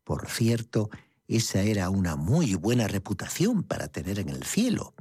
Por 0.07 0.31
cierto, 0.31 0.89
esa 1.27 1.63
era 1.63 1.91
una 1.91 2.15
muy 2.15 2.55
buena 2.55 2.87
reputación 2.87 3.65
para 3.65 3.89
tener 3.89 4.21
en 4.21 4.29
el 4.29 4.45
cielo. 4.45 4.95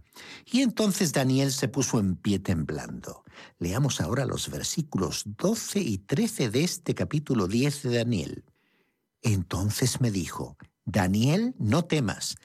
Y 0.52 0.64
entonces 0.64 1.14
Daniel 1.14 1.52
se 1.52 1.68
puso 1.68 2.00
en 2.00 2.16
pie 2.16 2.40
temblando. 2.40 3.24
Leamos 3.60 4.02
ahora 4.02 4.26
los 4.26 4.50
versículos 4.50 5.22
12 5.26 5.80
y 5.80 6.00
13 6.00 6.50
de 6.50 6.64
este 6.64 6.96
capítulo 6.96 7.48
10 7.48 7.84
de 7.84 7.98
Daniel. 7.98 8.46
Entonces 9.22 10.02
me 10.02 10.10
dijo, 10.10 10.58
Daniel, 10.86 11.54
no 11.60 11.86
temas, 11.86 12.36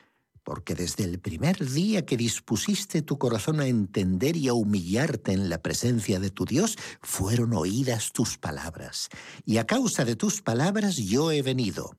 porque 0.44 0.74
desde 0.74 1.04
el 1.04 1.18
primer 1.18 1.66
día 1.66 2.04
que 2.04 2.18
dispusiste 2.18 3.00
tu 3.00 3.16
corazón 3.16 3.60
a 3.60 3.68
entender 3.68 4.36
y 4.36 4.48
a 4.48 4.52
humillarte 4.52 5.32
en 5.32 5.48
la 5.48 5.62
presencia 5.62 6.20
de 6.20 6.28
tu 6.28 6.44
Dios, 6.44 6.76
fueron 7.00 7.54
oídas 7.54 8.12
tus 8.12 8.36
palabras. 8.36 9.08
Y 9.46 9.56
a 9.56 9.66
causa 9.66 10.04
de 10.04 10.14
tus 10.14 10.42
palabras 10.42 10.98
yo 10.98 11.32
he 11.32 11.40
venido. 11.40 11.96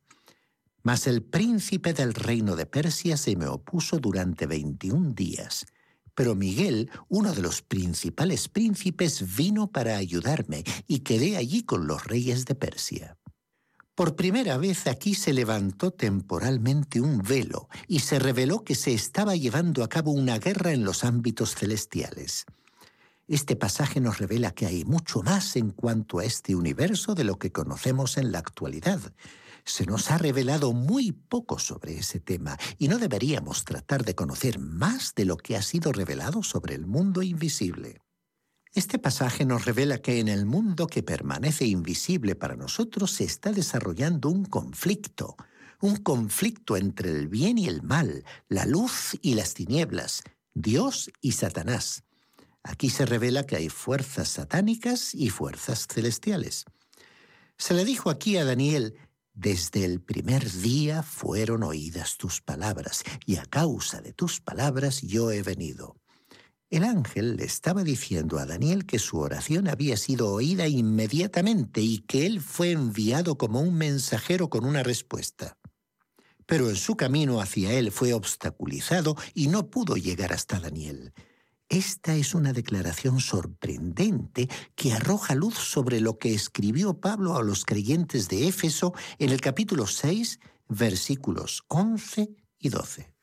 Mas 0.83 1.07
el 1.07 1.21
príncipe 1.21 1.93
del 1.93 2.13
reino 2.13 2.55
de 2.55 2.65
Persia 2.65 3.17
se 3.17 3.35
me 3.35 3.47
opuso 3.47 3.99
durante 3.99 4.47
veintiún 4.47 5.13
días. 5.13 5.65
Pero 6.15 6.35
Miguel, 6.35 6.89
uno 7.07 7.33
de 7.33 7.41
los 7.41 7.61
principales 7.61 8.47
príncipes, 8.49 9.35
vino 9.35 9.71
para 9.71 9.97
ayudarme 9.97 10.63
y 10.87 10.99
quedé 10.99 11.37
allí 11.37 11.63
con 11.63 11.87
los 11.87 12.05
reyes 12.05 12.45
de 12.45 12.55
Persia. 12.55 13.17
Por 13.95 14.15
primera 14.15 14.57
vez 14.57 14.87
aquí 14.87 15.13
se 15.13 15.33
levantó 15.33 15.91
temporalmente 15.91 17.01
un 17.01 17.19
velo 17.19 17.69
y 17.87 17.99
se 17.99 18.19
reveló 18.19 18.63
que 18.63 18.73
se 18.73 18.93
estaba 18.93 19.35
llevando 19.35 19.83
a 19.83 19.89
cabo 19.89 20.11
una 20.11 20.39
guerra 20.39 20.71
en 20.71 20.83
los 20.83 21.03
ámbitos 21.03 21.55
celestiales. 21.55 22.45
Este 23.27 23.55
pasaje 23.55 23.99
nos 23.99 24.17
revela 24.17 24.51
que 24.51 24.65
hay 24.65 24.83
mucho 24.85 25.21
más 25.21 25.55
en 25.55 25.69
cuanto 25.69 26.19
a 26.19 26.25
este 26.25 26.55
universo 26.55 27.15
de 27.15 27.23
lo 27.23 27.37
que 27.37 27.51
conocemos 27.51 28.17
en 28.17 28.31
la 28.31 28.39
actualidad. 28.39 28.99
Se 29.65 29.85
nos 29.85 30.11
ha 30.11 30.17
revelado 30.17 30.73
muy 30.73 31.11
poco 31.11 31.59
sobre 31.59 31.97
ese 31.97 32.19
tema 32.19 32.57
y 32.77 32.87
no 32.87 32.97
deberíamos 32.97 33.65
tratar 33.65 34.03
de 34.03 34.15
conocer 34.15 34.59
más 34.59 35.13
de 35.15 35.25
lo 35.25 35.37
que 35.37 35.55
ha 35.55 35.61
sido 35.61 35.91
revelado 35.91 36.43
sobre 36.43 36.75
el 36.75 36.87
mundo 36.87 37.21
invisible. 37.21 38.01
Este 38.73 38.99
pasaje 38.99 39.43
nos 39.45 39.65
revela 39.65 39.97
que 39.97 40.19
en 40.19 40.29
el 40.29 40.45
mundo 40.45 40.87
que 40.87 41.03
permanece 41.03 41.65
invisible 41.65 42.35
para 42.35 42.55
nosotros 42.55 43.11
se 43.11 43.25
está 43.25 43.51
desarrollando 43.51 44.29
un 44.29 44.45
conflicto, 44.45 45.35
un 45.81 45.97
conflicto 45.97 46.77
entre 46.77 47.09
el 47.09 47.27
bien 47.27 47.57
y 47.57 47.67
el 47.67 47.83
mal, 47.83 48.23
la 48.47 48.65
luz 48.65 49.17
y 49.21 49.33
las 49.33 49.55
tinieblas, 49.55 50.23
Dios 50.53 51.11
y 51.19 51.33
Satanás. 51.33 52.03
Aquí 52.63 52.89
se 52.89 53.05
revela 53.05 53.45
que 53.45 53.57
hay 53.57 53.67
fuerzas 53.67 54.29
satánicas 54.29 55.15
y 55.15 55.29
fuerzas 55.29 55.87
celestiales. 55.87 56.65
Se 57.57 57.73
le 57.73 57.83
dijo 57.83 58.09
aquí 58.09 58.37
a 58.37 58.45
Daniel, 58.45 58.95
desde 59.41 59.83
el 59.85 60.01
primer 60.01 60.51
día 60.51 61.01
fueron 61.01 61.63
oídas 61.63 62.17
tus 62.17 62.41
palabras, 62.41 63.03
y 63.25 63.37
a 63.37 63.45
causa 63.45 63.99
de 63.99 64.13
tus 64.13 64.39
palabras 64.39 65.01
yo 65.01 65.31
he 65.31 65.41
venido. 65.41 65.97
El 66.69 66.83
ángel 66.83 67.37
le 67.37 67.45
estaba 67.45 67.83
diciendo 67.83 68.37
a 68.37 68.45
Daniel 68.45 68.85
que 68.85 68.99
su 68.99 69.17
oración 69.17 69.67
había 69.67 69.97
sido 69.97 70.31
oída 70.31 70.67
inmediatamente 70.67 71.81
y 71.81 71.99
que 71.99 72.27
él 72.27 72.39
fue 72.39 72.71
enviado 72.71 73.37
como 73.39 73.61
un 73.61 73.73
mensajero 73.73 74.49
con 74.49 74.63
una 74.63 74.83
respuesta. 74.83 75.57
Pero 76.45 76.69
en 76.69 76.75
su 76.75 76.95
camino 76.95 77.41
hacia 77.41 77.73
él 77.73 77.91
fue 77.91 78.13
obstaculizado 78.13 79.17
y 79.33 79.47
no 79.47 79.71
pudo 79.71 79.97
llegar 79.97 80.33
hasta 80.33 80.59
Daniel. 80.59 81.13
Esta 81.71 82.15
es 82.15 82.35
una 82.35 82.51
declaración 82.51 83.21
sorprendente 83.21 84.49
que 84.75 84.91
arroja 84.91 85.35
luz 85.35 85.55
sobre 85.55 86.01
lo 86.01 86.17
que 86.17 86.33
escribió 86.33 86.99
Pablo 86.99 87.37
a 87.37 87.43
los 87.43 87.63
creyentes 87.63 88.27
de 88.27 88.49
Éfeso 88.49 88.93
en 89.19 89.29
el 89.29 89.39
capítulo 89.39 89.87
6, 89.87 90.41
versículos 90.67 91.63
11 91.69 92.35
y 92.59 92.67
12. 92.67 93.13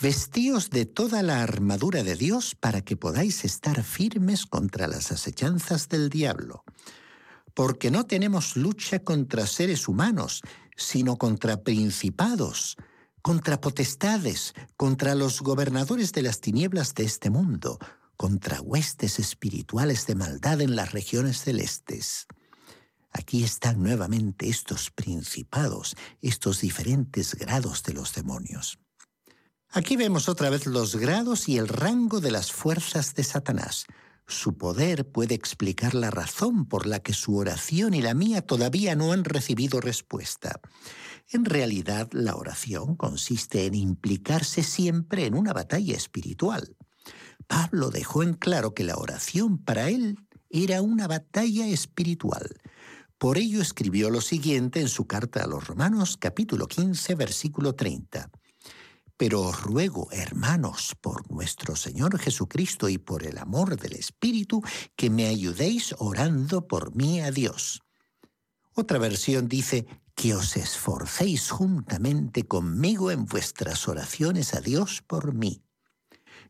Vestíos 0.00 0.70
de 0.70 0.86
toda 0.86 1.22
la 1.22 1.42
armadura 1.42 2.02
de 2.02 2.16
Dios 2.16 2.54
para 2.54 2.80
que 2.80 2.96
podáis 2.96 3.44
estar 3.44 3.84
firmes 3.84 4.46
contra 4.46 4.86
las 4.86 5.12
asechanzas 5.12 5.90
del 5.90 6.08
diablo. 6.08 6.64
Porque 7.52 7.90
no 7.90 8.06
tenemos 8.06 8.56
lucha 8.56 9.00
contra 9.00 9.46
seres 9.46 9.86
humanos, 9.86 10.40
sino 10.78 11.18
contra 11.18 11.62
principados, 11.62 12.78
contra 13.26 13.60
potestades, 13.60 14.54
contra 14.76 15.16
los 15.16 15.40
gobernadores 15.40 16.12
de 16.12 16.22
las 16.22 16.40
tinieblas 16.40 16.94
de 16.94 17.02
este 17.02 17.28
mundo, 17.28 17.80
contra 18.16 18.60
huestes 18.60 19.18
espirituales 19.18 20.06
de 20.06 20.14
maldad 20.14 20.60
en 20.60 20.76
las 20.76 20.92
regiones 20.92 21.40
celestes. 21.42 22.28
Aquí 23.10 23.42
están 23.42 23.82
nuevamente 23.82 24.48
estos 24.48 24.92
principados, 24.92 25.96
estos 26.22 26.60
diferentes 26.60 27.34
grados 27.34 27.82
de 27.82 27.94
los 27.94 28.14
demonios. 28.14 28.78
Aquí 29.70 29.96
vemos 29.96 30.28
otra 30.28 30.48
vez 30.48 30.64
los 30.66 30.94
grados 30.94 31.48
y 31.48 31.58
el 31.58 31.66
rango 31.66 32.20
de 32.20 32.30
las 32.30 32.52
fuerzas 32.52 33.16
de 33.16 33.24
Satanás. 33.24 33.86
Su 34.28 34.56
poder 34.56 35.10
puede 35.10 35.34
explicar 35.34 35.96
la 35.96 36.12
razón 36.12 36.66
por 36.66 36.86
la 36.86 37.00
que 37.00 37.12
su 37.12 37.36
oración 37.36 37.92
y 37.94 38.02
la 38.02 38.14
mía 38.14 38.42
todavía 38.42 38.94
no 38.94 39.10
han 39.10 39.24
recibido 39.24 39.80
respuesta. 39.80 40.60
En 41.28 41.44
realidad, 41.44 42.08
la 42.12 42.36
oración 42.36 42.94
consiste 42.94 43.66
en 43.66 43.74
implicarse 43.74 44.62
siempre 44.62 45.26
en 45.26 45.34
una 45.34 45.52
batalla 45.52 45.96
espiritual. 45.96 46.76
Pablo 47.48 47.90
dejó 47.90 48.22
en 48.22 48.34
claro 48.34 48.74
que 48.74 48.84
la 48.84 48.96
oración 48.96 49.58
para 49.58 49.88
él 49.88 50.18
era 50.50 50.82
una 50.82 51.08
batalla 51.08 51.66
espiritual. 51.66 52.54
Por 53.18 53.38
ello 53.38 53.60
escribió 53.60 54.10
lo 54.10 54.20
siguiente 54.20 54.80
en 54.80 54.88
su 54.88 55.06
carta 55.06 55.42
a 55.42 55.46
los 55.46 55.66
Romanos 55.66 56.16
capítulo 56.16 56.66
15 56.68 57.14
versículo 57.14 57.74
30. 57.74 58.30
Pero 59.16 59.40
os 59.40 59.62
ruego, 59.62 60.08
hermanos, 60.12 60.94
por 61.00 61.30
nuestro 61.30 61.74
Señor 61.74 62.18
Jesucristo 62.18 62.88
y 62.88 62.98
por 62.98 63.24
el 63.24 63.38
amor 63.38 63.80
del 63.80 63.94
Espíritu, 63.94 64.62
que 64.94 65.08
me 65.08 65.26
ayudéis 65.26 65.94
orando 65.98 66.68
por 66.68 66.94
mí 66.94 67.20
a 67.20 67.30
Dios. 67.30 67.82
Otra 68.74 68.98
versión 68.98 69.48
dice, 69.48 69.86
que 70.16 70.34
os 70.34 70.56
esforcéis 70.56 71.50
juntamente 71.50 72.44
conmigo 72.48 73.10
en 73.10 73.26
vuestras 73.26 73.86
oraciones 73.86 74.54
a 74.54 74.60
Dios 74.60 75.02
por 75.06 75.34
mí. 75.34 75.62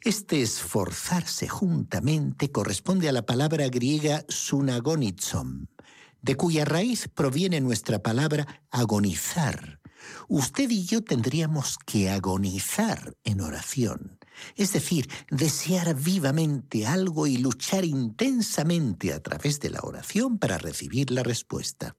Este 0.03 0.41
esforzarse 0.41 1.49
juntamente 1.49 2.53
corresponde 2.53 3.09
a 3.09 3.13
la 3.13 3.27
palabra 3.27 3.69
griega 3.69 4.25
sunagonizom, 4.29 5.67
de 6.23 6.37
cuya 6.37 6.65
raíz 6.65 7.09
proviene 7.13 7.61
nuestra 7.61 7.99
palabra 7.99 8.63
agonizar, 8.71 9.81
usted 10.29 10.71
y 10.71 10.85
yo 10.85 11.03
tendríamos 11.03 11.77
que 11.85 12.09
agonizar 12.09 13.17
en 13.25 13.41
oración, 13.41 14.19
es 14.55 14.73
decir, 14.75 15.09
desear 15.29 15.97
vivamente 15.97 16.87
algo 16.87 17.27
y 17.27 17.39
luchar 17.39 17.85
intensamente 17.85 19.13
a 19.13 19.21
través 19.21 19.59
de 19.59 19.71
la 19.71 19.81
oración 19.81 20.39
para 20.39 20.57
recibir 20.57 21.11
la 21.11 21.25
respuesta. 21.25 21.97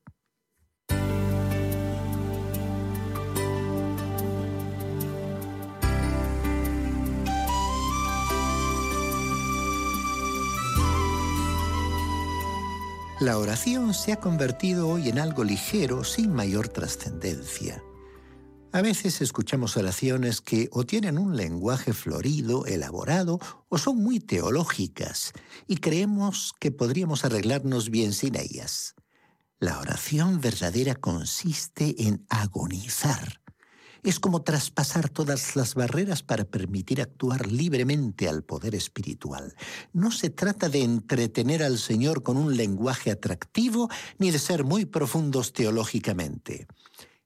La 13.20 13.40
oración 13.40 13.96
se 13.96 14.14
ha 14.14 14.18
convertido 14.18 14.88
hoy 14.90 15.10
en 15.10 15.18
algo 15.18 15.44
ligero 15.44 16.04
sin 16.04 16.32
mayor 16.32 16.68
trascendencia. 16.68 17.84
A 18.72 18.84
veces 18.84 19.22
escuchamos 19.22 19.76
oraciones 19.76 20.40
que 20.40 20.70
o 20.72 20.86
tienen 20.86 21.18
un 21.18 21.36
lenguaje 21.36 21.94
florido, 21.94 22.68
elaborado, 22.68 23.40
o 23.70 23.80
son 23.80 23.98
muy 24.04 24.20
teológicas, 24.20 25.34
y 25.66 25.78
creemos 25.78 26.54
que 26.60 26.70
podríamos 26.70 27.26
arreglarnos 27.26 27.90
bien 27.90 28.14
sin 28.14 28.36
ellas. 28.36 28.94
La 29.58 29.80
oración 29.80 30.40
verdadera 30.40 30.94
consiste 30.94 31.96
en 32.08 32.24
agonizar. 32.30 33.42
Es 34.08 34.22
como 34.22 34.42
traspasar 34.42 35.10
todas 35.10 35.58
las 35.58 35.76
barreras 35.76 36.24
para 36.24 36.46
permitir 36.46 37.02
actuar 37.02 37.52
libremente 37.52 38.30
al 38.30 38.42
poder 38.42 38.74
espiritual. 38.74 39.54
No 39.92 40.12
se 40.12 40.30
trata 40.30 40.70
de 40.70 40.82
entretener 40.82 41.62
al 41.62 41.78
Señor 41.78 42.24
con 42.24 42.38
un 42.38 42.56
lenguaje 42.56 43.12
atractivo 43.12 43.90
ni 44.18 44.32
de 44.32 44.40
ser 44.40 44.64
muy 44.64 44.86
profundos 44.86 45.52
teológicamente. 45.52 46.68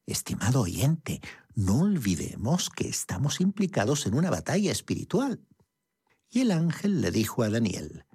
Estimado 0.08 0.62
oyente, 0.62 1.22
no 1.54 1.82
olvidemos 1.82 2.72
que 2.72 2.90
estamos 2.90 3.42
implicados 3.42 4.08
en 4.08 4.16
una 4.16 4.32
batalla 4.32 4.72
espiritual. 4.72 5.40
Y 6.32 6.40
el 6.40 6.50
ángel 6.50 7.02
le 7.02 7.12
dijo 7.12 7.44
a 7.44 7.52
Daniel, 7.52 8.06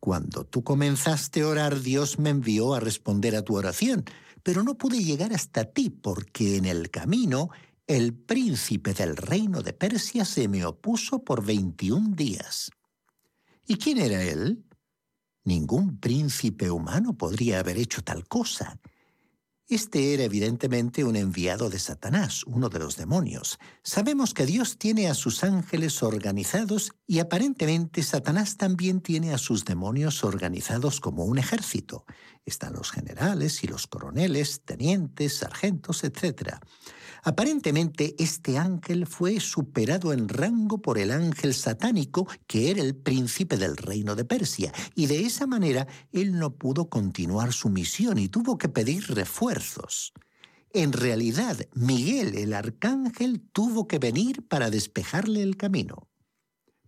Cuando 0.00 0.46
tú 0.46 0.64
comenzaste 0.64 1.42
a 1.42 1.48
orar, 1.48 1.80
Dios 1.82 2.18
me 2.18 2.30
envió 2.30 2.72
a 2.72 2.80
responder 2.80 3.36
a 3.36 3.42
tu 3.42 3.56
oración, 3.56 4.06
pero 4.42 4.62
no 4.62 4.78
pude 4.78 5.04
llegar 5.04 5.34
hasta 5.34 5.66
ti 5.66 5.90
porque 5.90 6.56
en 6.56 6.64
el 6.64 6.90
camino 6.90 7.50
el 7.86 8.14
príncipe 8.14 8.94
del 8.94 9.16
reino 9.16 9.62
de 9.62 9.72
Persia 9.72 10.24
se 10.24 10.48
me 10.48 10.64
opuso 10.64 11.22
por 11.22 11.44
veintiún 11.44 12.14
días. 12.16 12.70
¿Y 13.66 13.76
quién 13.76 13.98
era 13.98 14.22
él? 14.22 14.64
Ningún 15.44 15.98
príncipe 16.00 16.70
humano 16.70 17.16
podría 17.16 17.60
haber 17.60 17.78
hecho 17.78 18.02
tal 18.02 18.26
cosa. 18.26 18.80
Este 19.68 20.14
era 20.14 20.22
evidentemente 20.22 21.02
un 21.02 21.16
enviado 21.16 21.70
de 21.70 21.80
Satanás, 21.80 22.44
uno 22.46 22.68
de 22.68 22.78
los 22.78 22.96
demonios. 22.96 23.58
Sabemos 23.82 24.32
que 24.32 24.46
Dios 24.46 24.78
tiene 24.78 25.08
a 25.08 25.14
sus 25.14 25.42
ángeles 25.42 26.04
organizados 26.04 26.92
y 27.04 27.18
aparentemente 27.18 28.04
Satanás 28.04 28.56
también 28.56 29.00
tiene 29.00 29.34
a 29.34 29.38
sus 29.38 29.64
demonios 29.64 30.22
organizados 30.22 31.00
como 31.00 31.24
un 31.24 31.38
ejército. 31.38 32.04
Están 32.44 32.74
los 32.74 32.92
generales 32.92 33.64
y 33.64 33.66
los 33.66 33.88
coroneles, 33.88 34.62
tenientes, 34.64 35.38
sargentos, 35.38 36.04
etc. 36.04 36.60
Aparentemente 37.26 38.14
este 38.20 38.56
ángel 38.56 39.04
fue 39.04 39.40
superado 39.40 40.12
en 40.12 40.28
rango 40.28 40.80
por 40.80 40.96
el 40.96 41.10
ángel 41.10 41.54
satánico, 41.54 42.28
que 42.46 42.70
era 42.70 42.80
el 42.80 42.94
príncipe 42.94 43.56
del 43.56 43.76
reino 43.76 44.14
de 44.14 44.24
Persia, 44.24 44.72
y 44.94 45.06
de 45.06 45.26
esa 45.26 45.44
manera 45.44 45.88
él 46.12 46.38
no 46.38 46.54
pudo 46.54 46.88
continuar 46.88 47.52
su 47.52 47.68
misión 47.68 48.18
y 48.18 48.28
tuvo 48.28 48.58
que 48.58 48.68
pedir 48.68 49.12
refuerzos. 49.12 50.12
En 50.72 50.92
realidad, 50.92 51.58
Miguel 51.74 52.36
el 52.36 52.54
arcángel 52.54 53.40
tuvo 53.52 53.88
que 53.88 53.98
venir 53.98 54.46
para 54.46 54.70
despejarle 54.70 55.42
el 55.42 55.56
camino. 55.56 56.06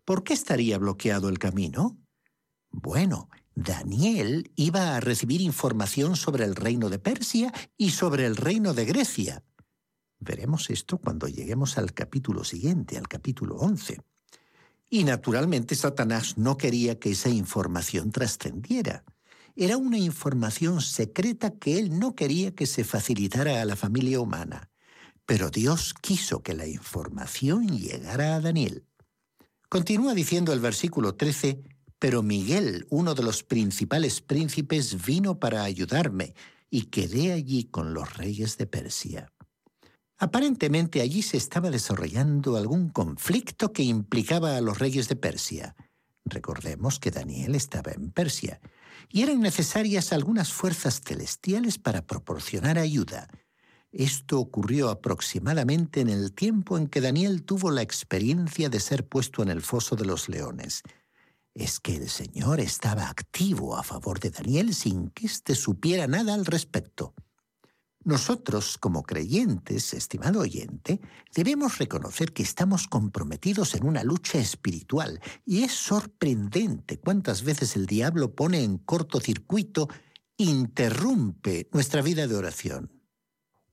¿Por 0.05 0.23
qué 0.23 0.35
estaría 0.35 0.79
bloqueado 0.79 1.29
el 1.31 1.41
camino? 1.41 1.99
Bueno, 2.71 3.29
Daniel 3.57 4.53
iba 4.55 4.95
a 4.95 5.01
recibir 5.01 5.41
información 5.41 6.15
sobre 6.15 6.45
el 6.45 6.55
reino 6.55 6.91
de 6.91 7.01
Persia 7.01 7.53
y 7.77 7.91
sobre 7.91 8.25
el 8.25 8.37
reino 8.37 8.73
de 8.73 8.85
Grecia. 8.85 9.43
Veremos 10.21 10.71
esto 10.71 10.99
cuando 10.99 11.29
lleguemos 11.29 11.79
al 11.79 11.93
capítulo 11.93 12.45
siguiente, 12.45 12.99
al 12.99 13.09
capítulo 13.09 13.57
11. 13.57 14.01
Y 14.91 15.05
naturalmente 15.05 15.75
Satanás 15.75 16.39
no 16.39 16.57
quería 16.57 16.99
que 16.99 17.11
esa 17.11 17.29
información 17.29 18.11
trascendiera. 18.11 19.05
Era 19.55 19.77
una 19.77 19.99
información 19.99 20.81
secreta 20.81 21.51
que 21.51 21.79
él 21.79 21.99
no 21.99 22.15
quería 22.15 22.55
que 22.55 22.67
se 22.67 22.85
facilitara 22.85 23.61
a 23.61 23.65
la 23.65 23.77
familia 23.77 24.21
humana. 24.21 24.71
Pero 25.27 25.51
Dios 25.51 25.95
quiso 25.95 26.43
que 26.43 26.55
la 26.55 26.67
información 26.67 27.69
llegara 27.79 28.37
a 28.37 28.41
Daniel. 28.41 28.85
Continúa 29.69 30.15
diciendo 30.15 30.53
el 30.53 30.61
versículo 30.61 31.15
13, 31.15 31.63
pero 31.99 32.23
Miguel, 32.23 32.87
uno 32.89 33.15
de 33.15 33.23
los 33.23 33.43
principales 33.43 34.21
príncipes, 34.21 35.05
vino 35.05 35.39
para 35.39 35.65
ayudarme 35.65 36.35
y 36.71 36.85
quedé 36.85 37.33
allí 37.33 37.65
con 37.65 37.93
los 37.93 38.17
reyes 38.17 38.57
de 38.57 38.67
Persia. 38.67 39.33
Aparentemente 40.19 41.01
allí 41.01 41.23
se 41.23 41.37
estaba 41.37 41.71
desarrollando 41.71 42.57
algún 42.57 42.89
conflicto 42.89 43.73
que 43.73 43.85
implicaba 43.85 44.57
a 44.57 44.61
los 44.61 44.79
reyes 44.79 45.09
de 45.09 45.17
Persia. 45.17 45.77
Recordemos 46.25 46.99
que 46.99 47.11
Daniel 47.11 47.55
estaba 47.55 47.93
en 47.93 48.11
Persia, 48.11 48.61
y 49.11 49.23
eran 49.23 49.41
necesarias 49.41 50.13
algunas 50.13 50.53
fuerzas 50.53 51.01
celestiales 51.01 51.79
para 51.79 52.03
proporcionar 52.03 52.79
ayuda. 52.79 53.29
Esto 53.91 54.39
ocurrió 54.39 54.91
aproximadamente 54.91 56.01
en 56.01 56.11
el 56.11 56.35
tiempo 56.35 56.77
en 56.77 56.89
que 56.89 57.01
Daniel 57.01 57.45
tuvo 57.45 57.71
la 57.71 57.81
experiencia 57.81 58.69
de 58.69 58.81
ser 58.81 59.09
puesto 59.09 59.43
en 59.43 59.49
el 59.49 59.63
foso 59.63 59.97
de 59.97 60.05
los 60.05 60.29
leones 60.29 60.83
es 61.59 61.81
que 61.81 61.97
el 61.97 62.09
Señor 62.09 62.61
estaba 62.61 63.09
activo 63.09 63.77
a 63.77 63.83
favor 63.83 64.21
de 64.21 64.31
Daniel 64.31 64.75
sin 64.75 65.11
que 65.11 65.27
éste 65.27 65.57
supiera 65.57 66.07
nada 66.07 66.35
al 66.35 66.47
respecto. 66.47 67.15
Nosotros, 68.05 68.79
como 68.79 69.03
creyentes, 69.03 69.93
estimado 69.93 70.41
oyente, 70.41 71.01
debemos 71.35 71.79
reconocer 71.79 72.33
que 72.33 72.43
estamos 72.43 72.87
comprometidos 72.87 73.75
en 73.75 73.85
una 73.87 74.05
lucha 74.05 74.39
espiritual 74.39 75.21
y 75.45 75.65
es 75.65 75.73
sorprendente 75.73 76.99
cuántas 76.99 77.43
veces 77.43 77.77
el 77.77 77.87
diablo 77.87 78.35
pone 78.35 78.63
en 78.63 78.79
cortocircuito, 78.79 79.89
interrumpe 80.37 81.69
nuestra 81.73 82.01
vida 82.01 82.27
de 82.27 82.37
oración. 82.37 82.98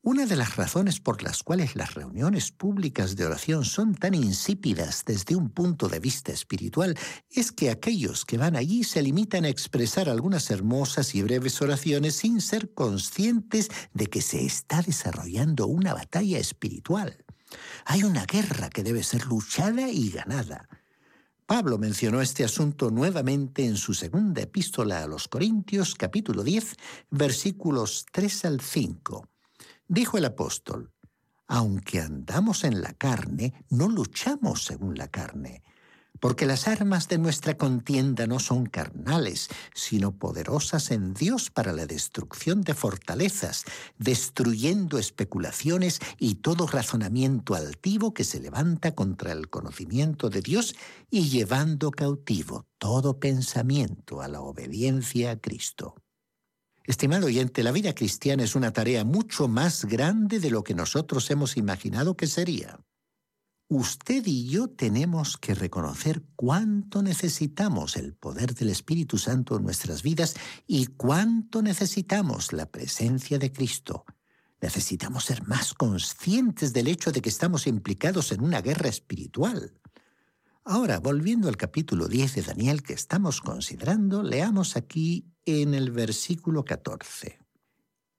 Una 0.08 0.28
de 0.28 0.36
las 0.36 0.56
razones 0.56 1.00
por 1.00 1.24
las 1.24 1.41
cuales 1.41 1.76
las 1.76 1.96
reuniones 1.96 2.52
públicas 2.52 3.15
de 3.15 3.26
oración 3.26 3.65
son 3.65 3.96
tan 3.96 4.13
insípidas 4.13 5.04
desde 5.04 5.36
un 5.36 5.50
punto 5.50 5.88
de 5.88 6.00
vista 6.00 6.32
espiritual 6.32 6.96
es 7.32 7.52
que 7.52 7.72
aquellos 7.72 8.24
que 8.24 8.38
van 8.38 8.56
allí 8.56 8.84
se 8.84 9.02
limitan 9.02 9.46
a 9.46 9.50
expresar 9.50 10.08
algunas 10.08 10.52
hermosas 10.52 11.15
y 11.15 11.24
breves 11.24 11.60
oraciones 11.60 12.18
sin 12.18 12.39
ser 12.39 12.72
conscientes 12.76 13.72
de 13.96 14.06
que 14.06 14.22
se 14.22 14.46
está 14.46 14.84
desarrollando 14.84 15.65
una 15.65 15.96
batalla 15.96 16.38
espiritual. 16.38 17.26
Hay 17.86 18.04
una 18.04 18.28
guerra 18.28 18.70
que 18.70 18.84
debe 18.84 19.02
ser 19.02 19.26
luchada 19.26 19.89
y 19.89 20.12
ganada. 20.12 20.70
Pablo 21.48 21.80
mencionó 21.80 22.22
este 22.22 22.44
asunto 22.44 22.91
nuevamente 22.91 23.65
en 23.65 23.76
su 23.76 23.96
segunda 23.96 24.44
epístola 24.44 25.02
a 25.02 25.08
los 25.08 25.28
Corintios 25.28 25.96
capítulo 25.96 26.44
10 26.44 26.76
versículos 27.10 28.06
3 28.12 28.46
al 28.46 28.62
5. 28.62 29.30
Dijo 29.88 30.17
el 30.17 30.26
apóstol, 30.26 30.91
aunque 31.48 32.00
andamos 32.00 32.63
en 32.63 32.82
la 32.82 32.93
carne, 32.93 33.54
no 33.69 33.88
luchamos 33.88 34.63
según 34.63 34.98
la 34.98 35.10
carne, 35.10 35.62
porque 36.19 36.48
las 36.48 36.67
armas 36.67 37.08
de 37.08 37.19
nuestra 37.19 37.56
contienda 37.56 38.26
no 38.26 38.39
son 38.39 38.65
carnales, 38.65 39.48
sino 39.76 40.17
poderosas 40.17 40.89
en 40.89 41.13
Dios 41.13 41.52
para 41.52 41.71
la 41.71 41.86
destrucción 41.86 42.62
de 42.62 42.74
fortalezas, 42.74 43.65
destruyendo 44.00 44.98
especulaciones 44.98 46.00
y 46.17 46.36
todo 46.36 46.65
razonamiento 46.65 47.54
altivo 47.54 48.13
que 48.13 48.24
se 48.24 48.39
levanta 48.39 48.95
contra 48.95 49.34
el 49.34 49.50
conocimiento 49.50 50.32
de 50.32 50.41
Dios 50.41 50.76
y 51.12 51.30
llevando 51.30 51.91
cautivo 51.91 52.65
todo 52.80 53.19
pensamiento 53.19 54.21
a 54.21 54.28
la 54.28 54.41
obediencia 54.41 55.32
a 55.32 55.38
Cristo. 55.38 55.95
Estimado 56.88 57.26
oyente, 57.26 57.63
la 57.63 57.71
vida 57.71 57.95
cristiana 57.95 58.43
es 58.43 58.56
una 58.56 58.71
tarea 58.71 59.04
mucho 59.04 59.48
más 59.48 59.86
grande 59.86 60.39
de 60.39 60.52
lo 60.52 60.63
que 60.63 60.76
nosotros 60.76 61.30
hemos 61.32 61.58
imaginado 61.58 62.15
que 62.15 62.28
sería. 62.28 62.80
Usted 63.67 64.24
y 64.28 64.48
yo 64.48 64.69
tenemos 64.69 65.38
que 65.38 65.56
reconocer 65.56 66.24
cuánto 66.36 67.02
necesitamos 67.02 67.98
el 67.98 68.13
poder 68.13 68.54
del 68.54 68.69
Espíritu 68.69 69.17
Santo 69.17 69.58
en 69.58 69.63
nuestras 69.63 70.04
vidas 70.04 70.36
y 70.67 70.86
cuánto 70.86 71.63
necesitamos 71.63 72.54
la 72.54 72.67
presencia 72.67 73.39
de 73.39 73.52
Cristo. 73.52 74.06
Necesitamos 74.62 75.26
ser 75.26 75.48
más 75.48 75.74
conscientes 75.74 76.74
del 76.74 76.88
hecho 76.88 77.12
de 77.12 77.21
que 77.21 77.30
estamos 77.30 77.65
implicados 77.65 78.32
en 78.32 78.43
una 78.43 78.62
guerra 78.62 78.89
espiritual. 78.89 79.82
Ahora, 80.63 81.00
volviendo 81.00 81.50
al 81.50 81.58
capítulo 81.58 82.08
10 82.08 82.36
de 82.36 82.41
Daniel 82.43 82.84
que 82.84 82.93
estamos 82.93 83.41
considerando, 83.41 84.21
leamos 84.21 84.78
aquí 84.78 85.35
en 85.45 85.73
el 85.73 85.91
versículo 85.91 86.65
14. 86.65 87.39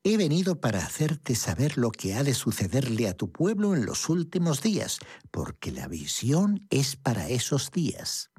He 0.05 0.17
venido 0.17 0.61
para 0.61 0.85
hacerte 0.85 1.35
saber 1.35 1.79
lo 1.79 1.91
que 1.91 2.15
ha 2.15 2.23
de 2.23 2.33
sucederle 2.33 3.09
a 3.09 3.15
tu 3.15 3.33
pueblo 3.33 3.75
en 3.75 3.87
los 3.87 4.09
últimos 4.09 4.63
días, 4.63 5.01
porque 5.33 5.73
la 5.73 5.89
visión 5.89 6.65
es 6.71 6.95
para 6.95 7.29
esos 7.29 7.73
días. 7.73 8.31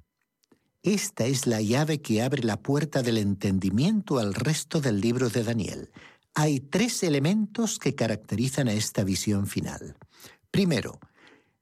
Esta 0.81 1.25
es 1.25 1.45
la 1.45 1.61
llave 1.61 2.01
que 2.01 2.21
abre 2.21 2.43
la 2.43 2.61
puerta 2.61 3.03
del 3.03 3.17
entendimiento 3.17 4.19
al 4.19 4.33
resto 4.33 4.79
del 4.79 5.01
libro 5.01 5.29
de 5.29 5.43
Daniel. 5.43 5.91
Hay 6.33 6.61
tres 6.61 7.03
elementos 7.03 7.79
que 7.79 7.95
caracterizan 7.95 8.69
a 8.69 8.73
esta 8.73 9.03
visión 9.03 9.47
final. 9.47 9.97
Primero, 10.51 11.01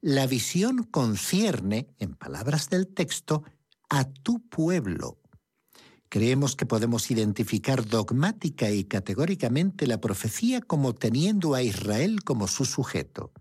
la 0.01 0.27
visión 0.27 0.83
concierne, 0.83 1.87
en 1.97 2.13
palabras 2.13 2.69
del 2.69 2.87
texto, 2.87 3.43
a 3.89 4.05
tu 4.05 4.47
pueblo. 4.47 5.17
Creemos 6.15 6.55
que 6.55 6.65
podemos 6.65 7.11
identificar 7.11 7.85
dogmática 7.85 8.71
y 8.71 8.85
categóricamente 8.85 9.85
la 9.85 9.99
profecía 9.99 10.61
como 10.61 10.95
teniendo 10.95 11.55
a 11.55 11.61
Israel 11.61 12.23
como 12.23 12.47
su 12.47 12.63
sujeto. 12.63 13.33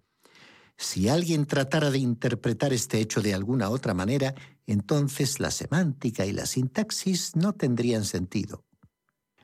Si 0.76 1.08
alguien 1.08 1.46
tratara 1.46 1.92
de 1.92 1.98
interpretar 1.98 2.72
este 2.72 2.98
hecho 2.98 3.22
de 3.22 3.32
alguna 3.32 3.70
otra 3.70 3.94
manera, 3.94 4.34
entonces 4.66 5.38
la 5.38 5.52
semántica 5.52 6.26
y 6.26 6.32
la 6.32 6.46
sintaxis 6.46 7.36
no 7.36 7.52
tendrían 7.52 8.04
sentido. 8.04 8.64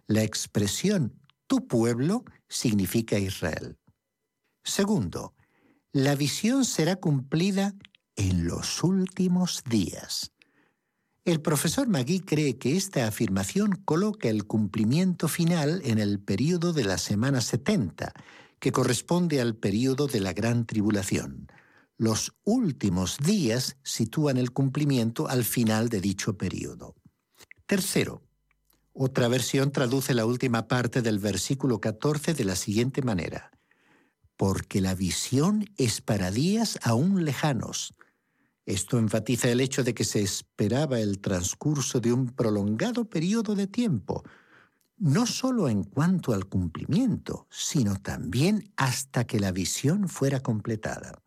La 0.09 0.25
expresión 0.25 1.14
tu 1.47 1.69
pueblo 1.69 2.25
significa 2.49 3.16
Israel. 3.16 3.79
Segundo, 4.64 5.37
la 5.93 6.16
visión 6.16 6.64
será 6.64 6.97
cumplida 6.97 7.77
en 8.16 8.49
los 8.49 8.83
últimos 8.83 9.62
días. 9.71 10.33
El 11.25 11.41
profesor 11.41 11.87
Magui 11.89 12.21
cree 12.21 12.59
que 12.59 12.77
esta 12.77 13.07
afirmación 13.07 13.73
coloca 13.85 14.29
el 14.29 14.45
cumplimiento 14.45 15.29
final 15.29 15.83
en 15.85 15.99
el 15.99 16.19
período 16.19 16.73
de 16.73 16.85
la 16.85 16.99
semana 16.99 17.41
70, 17.41 18.13
que 18.59 18.73
corresponde 18.73 19.41
al 19.41 19.55
período 19.55 20.07
de 20.07 20.21
la 20.21 20.33
gran 20.33 20.67
tribulación. 20.67 21.49
Los 21.97 22.33
últimos 22.45 23.19
días 23.19 23.77
sitúan 23.83 24.39
el 24.39 24.53
cumplimiento 24.53 25.29
al 25.29 25.45
final 25.45 25.89
de 25.91 26.01
dicho 26.01 26.39
período. 26.39 26.95
Tercero, 27.67 28.23
otra 28.93 29.29
versión 29.29 29.73
traduce 29.73 30.15
la 30.15 30.25
última 30.25 30.69
parte 30.69 31.03
del 31.03 31.19
versículo 31.19 31.81
14 31.81 32.35
de 32.35 32.45
la 32.45 32.57
siguiente 32.57 33.03
manera 33.03 33.51
porque 34.41 34.81
la 34.81 34.95
visión 34.95 35.67
es 35.77 36.01
para 36.01 36.31
días 36.31 36.79
aún 36.83 37.27
lejanos. 37.27 37.93
Esto 38.71 39.01
enfatiza 39.01 39.51
el 39.51 39.61
hecho 39.61 39.83
de 39.83 39.95
que 39.95 40.05
se 40.05 40.23
esperaba 40.23 41.01
el 41.01 41.19
transcurso 41.19 41.99
de 41.99 42.13
un 42.13 42.29
prolongado 42.29 43.05
periodo 43.05 43.57
de 43.57 43.67
tiempo, 43.67 44.23
no 44.97 45.27
solo 45.27 45.69
en 45.69 45.83
cuanto 45.83 46.33
al 46.35 46.45
cumplimiento, 46.45 47.49
sino 47.51 48.01
también 48.01 48.73
hasta 48.77 49.27
que 49.27 49.41
la 49.41 49.51
visión 49.51 50.09
fuera 50.09 50.39
completada. 50.39 51.21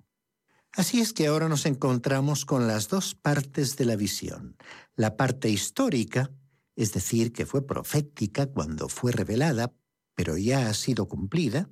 Así 0.71 1.01
es 1.01 1.11
que 1.11 1.27
ahora 1.27 1.49
nos 1.49 1.65
encontramos 1.65 2.45
con 2.45 2.65
las 2.65 2.87
dos 2.87 3.13
partes 3.13 3.75
de 3.75 3.87
la 3.87 3.97
visión. 3.97 4.55
La 4.95 5.17
parte 5.17 5.49
histórica, 5.49 6.31
es 6.77 6.93
decir, 6.93 7.33
que 7.33 7.45
fue 7.45 7.67
profética 7.67 8.45
cuando 8.45 8.87
fue 8.87 9.11
revelada, 9.11 9.73
pero 10.15 10.37
ya 10.37 10.69
ha 10.69 10.73
sido 10.73 11.09
cumplida, 11.09 11.69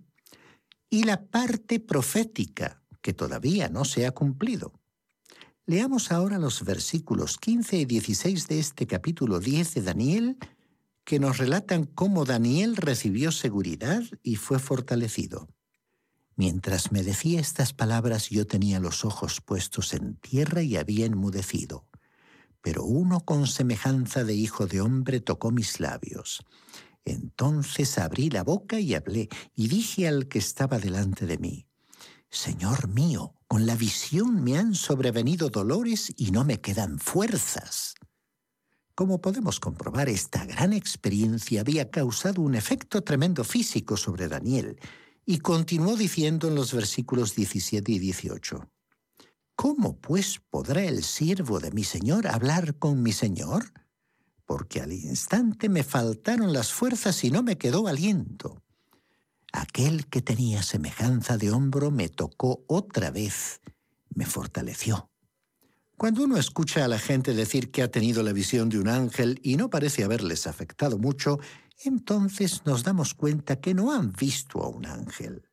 y 0.90 1.06
la 1.06 1.28
parte 1.28 1.80
profética, 1.80 2.84
que 3.02 3.14
todavía 3.14 3.70
no 3.70 3.86
se 3.86 4.06
ha 4.06 4.12
cumplido. 4.12 4.81
Leamos 5.68 6.12
ahora 6.12 6.40
los 6.40 6.64
versículos 6.66 7.38
15 7.38 7.78
y 7.78 7.86
16 7.86 8.48
de 8.48 8.60
este 8.60 8.88
capítulo 8.88 9.40
10 9.40 9.76
de 9.76 9.82
Daniel, 9.82 10.38
que 11.04 11.20
nos 11.20 11.38
relatan 11.38 11.86
cómo 11.86 12.26
Daniel 12.26 12.76
recibió 12.76 13.32
seguridad 13.32 14.04
y 14.24 14.36
fue 14.36 14.60
fortalecido. 14.60 15.50
Mientras 16.36 16.92
me 16.92 17.04
decía 17.04 17.40
estas 17.40 17.74
palabras 17.74 18.30
yo 18.30 18.48
tenía 18.48 18.80
los 18.80 19.06
ojos 19.06 19.42
puestos 19.42 19.94
en 19.94 20.16
tierra 20.16 20.64
y 20.64 20.78
había 20.78 21.06
enmudecido. 21.06 21.86
pero 22.62 22.84
uno 22.84 23.22
con 23.22 23.48
semejanza 23.48 24.24
de 24.24 24.36
hijo 24.36 24.68
de 24.68 24.82
hombre 24.82 25.20
tocó 25.20 25.52
mis 25.52 25.80
labios. 25.80 26.46
Entonces 27.06 27.98
abrí 27.98 28.30
la 28.30 28.44
boca 28.44 28.80
y 28.80 28.94
hablé, 28.94 29.30
y 29.56 29.68
dije 29.68 30.08
al 30.08 30.28
que 30.28 30.38
estaba 30.40 30.78
delante 30.78 31.26
de 31.26 31.40
mí, 31.40 31.68
Señor 32.30 32.88
mío, 32.88 33.34
con 33.52 33.66
la 33.66 33.76
visión 33.76 34.42
me 34.46 34.58
han 34.58 34.74
sobrevenido 34.76 35.50
dolores 35.50 36.14
y 36.16 36.32
no 36.32 36.46
me 36.46 36.62
quedan 36.62 37.00
fuerzas. 37.00 37.96
Como 38.96 39.20
podemos 39.20 39.60
comprobar, 39.60 40.08
esta 40.08 40.46
gran 40.46 40.72
experiencia 40.72 41.60
había 41.60 41.92
causado 41.92 42.44
un 42.44 42.56
efecto 42.56 43.04
tremendo 43.04 43.44
físico 43.44 43.98
sobre 43.98 44.30
Daniel, 44.30 44.80
y 45.26 45.40
continuó 45.40 45.98
diciendo 45.98 46.48
en 46.48 46.56
los 46.56 46.74
versículos 46.74 47.36
17 47.36 47.92
y 47.92 48.00
18. 48.00 48.70
¿Cómo 49.58 50.00
pues 50.00 50.40
podrá 50.50 50.86
el 50.86 51.04
siervo 51.04 51.60
de 51.60 51.72
mi 51.72 51.84
Señor 51.84 52.28
hablar 52.28 52.78
con 52.78 53.04
mi 53.04 53.12
Señor? 53.12 53.74
Porque 54.46 54.80
al 54.80 54.94
instante 54.94 55.68
me 55.68 55.84
faltaron 55.84 56.54
las 56.54 56.72
fuerzas 56.72 57.22
y 57.26 57.32
no 57.32 57.44
me 57.44 57.58
quedó 57.58 57.90
aliento. 57.90 58.64
Aquel 59.52 60.08
que 60.08 60.22
tenía 60.22 60.64
semejanza 60.64 61.38
de 61.38 61.52
hombro 61.52 61.92
me 61.92 62.10
tocó 62.10 62.64
otra 62.68 63.12
vez, 63.12 63.62
me 64.14 64.26
fortaleció. 64.26 65.10
Cuando 65.98 66.24
uno 66.24 66.38
escucha 66.38 66.86
a 66.86 66.88
la 66.88 66.98
gente 66.98 67.34
decir 67.34 67.72
que 67.72 67.84
ha 67.84 67.92
tenido 67.92 68.24
la 68.24 68.34
visión 68.34 68.70
de 68.70 68.80
un 68.80 68.88
ángel 68.88 69.40
y 69.44 69.58
no 69.58 69.70
parece 69.70 70.04
haberles 70.04 70.48
afectado 70.48 70.98
mucho, 70.98 71.40
entonces 71.84 72.64
nos 72.66 72.84
damos 72.84 73.14
cuenta 73.14 73.60
que 73.60 73.74
no 73.74 73.92
han 73.92 74.12
visto 74.14 74.64
a 74.64 74.70
un 74.70 74.86
ángel 74.86 75.44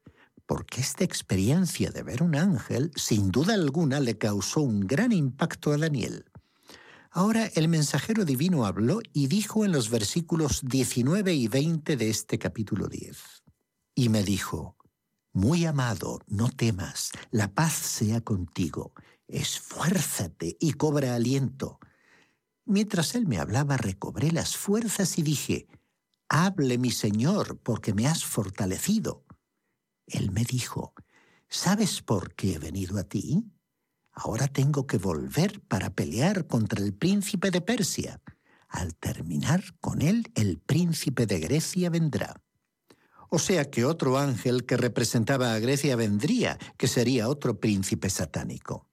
porque 0.49 0.81
esta 0.81 1.05
experiencia 1.05 1.91
de 1.91 2.03
ver 2.03 2.23
un 2.23 2.35
ángel, 2.35 2.91
sin 2.97 3.31
duda 3.31 3.53
alguna, 3.53 4.01
le 4.01 4.17
causó 4.17 4.63
un 4.63 4.81
gran 4.81 5.13
impacto 5.13 5.73
a 5.73 5.77
Daniel. 5.77 6.25
Ahora 7.11 7.51
el 7.55 7.69
mensajero 7.69 8.25
divino 8.25 8.65
habló 8.65 9.01
y 9.13 9.27
dijo 9.27 9.67
en 9.67 9.73
los 9.73 9.91
versículos 9.91 10.63
19 10.65 11.35
y 11.35 11.49
20 11.49 11.99
de 11.99 12.09
este 12.09 12.39
capítulo 12.39 12.89
10. 12.89 13.38
Y 13.99 14.11
me 14.11 14.23
dijo, 14.23 14.77
Muy 15.33 15.67
amado, 15.67 16.21
no 16.29 16.51
temas, 16.51 17.11
la 17.33 17.53
paz 17.53 17.73
sea 17.73 18.21
contigo, 18.21 18.93
esfuérzate 19.27 20.57
y 20.61 20.75
cobra 20.75 21.17
aliento. 21.17 21.81
Mientras 22.65 23.17
él 23.17 23.27
me 23.27 23.39
hablaba, 23.39 23.77
recobré 23.77 24.31
las 24.31 24.57
fuerzas 24.57 25.19
y 25.19 25.23
dije, 25.23 25.67
Hable 26.29 26.79
mi 26.79 26.93
Señor, 26.93 27.59
porque 27.59 27.93
me 27.93 28.07
has 28.07 28.25
fortalecido. 28.25 29.25
Él 30.07 30.31
me 30.31 30.45
dijo, 30.45 30.95
¿sabes 31.49 32.01
por 32.01 32.37
qué 32.37 32.55
he 32.55 32.59
venido 32.61 32.99
a 32.99 33.03
ti? 33.03 33.51
Ahora 34.13 34.47
tengo 34.47 34.87
que 34.87 34.99
volver 34.99 35.61
para 35.63 35.91
pelear 35.91 36.47
contra 36.47 36.85
el 36.85 36.95
príncipe 36.95 37.51
de 37.51 37.63
Persia. 37.63 38.23
Al 38.69 38.95
terminar 38.95 39.77
con 39.81 40.03
él, 40.03 40.31
el 40.37 40.61
príncipe 40.61 41.27
de 41.27 41.41
Grecia 41.41 41.91
vendrá. 41.91 42.45
O 43.29 43.38
sea 43.38 43.71
que 43.71 43.85
otro 43.85 44.19
ángel 44.19 44.64
que 44.64 44.77
representaba 44.77 45.55
a 45.55 45.59
Grecia 45.59 45.97
vendría, 45.97 46.59
que 46.77 46.88
sería 46.88 47.29
otro 47.29 47.61
príncipe 47.61 48.09
satánico. 48.11 48.87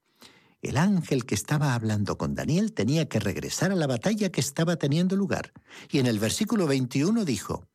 El 0.62 0.78
ángel 0.78 1.26
que 1.26 1.36
estaba 1.36 1.74
hablando 1.74 2.18
con 2.18 2.34
Daniel 2.34 2.74
tenía 2.74 3.08
que 3.08 3.20
regresar 3.20 3.72
a 3.72 3.76
la 3.76 3.88
batalla 3.88 4.32
que 4.32 4.42
estaba 4.42 4.78
teniendo 4.78 5.16
lugar. 5.16 5.54
Y 5.92 6.00
en 6.00 6.08
el 6.08 6.20
versículo 6.20 6.66
21 6.68 7.24
dijo, 7.24 7.68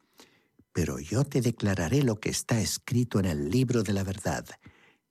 pero 0.72 0.98
yo 0.98 1.24
te 1.24 1.40
declararé 1.40 2.02
lo 2.02 2.20
que 2.20 2.30
está 2.30 2.60
escrito 2.60 3.18
en 3.20 3.26
el 3.26 3.50
libro 3.50 3.82
de 3.82 3.92
la 3.92 4.04
verdad. 4.04 4.44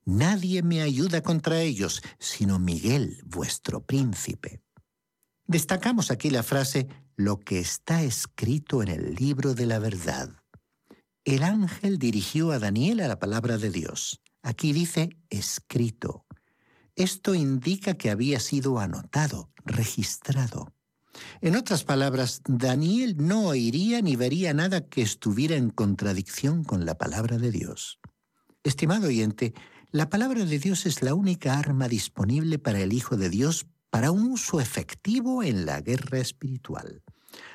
Nadie 0.06 0.64
me 0.64 0.82
ayuda 0.82 1.22
contra 1.22 1.62
ellos, 1.62 2.02
sino 2.18 2.60
Miguel, 2.60 3.22
vuestro 3.26 3.82
príncipe. 3.82 4.62
Destacamos 5.46 6.12
aquí 6.12 6.30
la 6.30 6.44
frase 6.44 6.88
lo 7.16 7.40
que 7.40 7.60
está 7.60 8.04
escrito 8.04 8.82
en 8.82 8.88
el 8.90 9.16
libro 9.16 9.54
de 9.54 9.66
la 9.66 9.80
verdad. 9.80 10.39
El 11.26 11.44
ángel 11.44 12.00
dirigió 12.00 12.52
a 12.52 12.60
Daniel 12.60 13.02
a 13.02 13.08
la 13.08 13.20
palabra 13.20 13.58
de 13.58 13.70
Dios. 13.70 14.22
Aquí 14.42 14.74
dice 14.74 15.10
escrito. 15.30 16.26
Esto 16.96 17.36
indica 17.36 17.96
que 17.96 18.10
había 18.10 18.40
sido 18.40 18.80
anotado, 18.80 19.52
registrado. 19.66 20.74
En 21.42 21.56
otras 21.56 21.84
palabras, 21.84 22.42
Daniel 22.48 23.16
no 23.18 23.48
oiría 23.48 24.02
ni 24.02 24.16
vería 24.16 24.54
nada 24.54 24.88
que 24.88 25.02
estuviera 25.02 25.56
en 25.56 25.70
contradicción 25.70 26.64
con 26.64 26.86
la 26.86 26.98
palabra 26.98 27.38
de 27.38 27.52
Dios. 27.52 28.00
Estimado 28.64 29.08
oyente, 29.08 29.54
la 29.92 30.10
palabra 30.10 30.46
de 30.46 30.60
Dios 30.60 30.86
es 30.86 31.02
la 31.02 31.14
única 31.14 31.58
arma 31.58 31.88
disponible 31.88 32.60
para 32.60 32.80
el 32.80 32.94
Hijo 32.94 33.18
de 33.18 33.30
Dios 33.30 33.68
para 33.90 34.12
un 34.12 34.32
uso 34.32 34.60
efectivo 34.62 35.44
en 35.44 35.66
la 35.66 35.82
guerra 35.82 36.20
espiritual. 36.20 37.04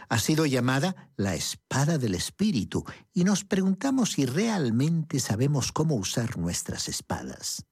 Ha 0.09 0.19
sido 0.19 0.47
llamada 0.47 1.11
la 1.17 1.35
espada 1.35 1.99
del 1.99 2.15
Espíritu 2.15 2.85
y 3.13 3.25
nos 3.25 3.45
preguntamos 3.45 4.13
si 4.13 4.27
realmente 4.27 5.21
sabemos 5.21 5.73
cómo 5.73 5.95
usar 5.95 6.37
nuestras 6.39 6.89
espadas. 6.89 7.67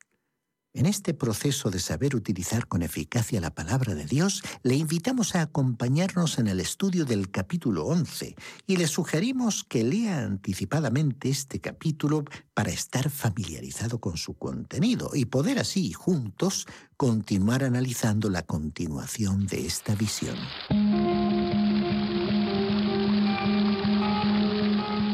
En 0.75 0.87
este 0.87 1.13
proceso 1.13 1.71
de 1.71 1.79
saber 1.79 2.17
utilizar 2.17 2.67
con 2.67 2.83
eficacia 2.83 3.43
la 3.43 3.55
palabra 3.55 3.95
de 3.95 4.07
Dios, 4.07 4.43
le 4.63 4.75
invitamos 4.75 5.35
a 5.35 5.43
acompañarnos 5.43 6.39
en 6.39 6.47
el 6.47 6.61
estudio 6.61 7.05
del 7.05 7.31
capítulo 7.31 7.85
11 7.85 8.35
y 8.67 8.77
le 8.79 8.87
sugerimos 8.87 9.65
que 9.65 9.85
lea 9.85 10.25
anticipadamente 10.25 11.29
este 11.29 11.61
capítulo 11.61 12.25
para 12.55 12.71
estar 12.71 13.11
familiarizado 13.11 14.01
con 14.01 14.17
su 14.17 14.33
contenido 14.35 15.11
y 15.13 15.27
poder 15.27 15.59
así, 15.59 15.93
juntos, 15.93 16.67
continuar 16.97 17.65
analizando 17.65 18.31
la 18.31 18.43
continuación 18.43 19.47
de 19.47 19.67
esta 19.67 19.95
visión. 19.95 20.39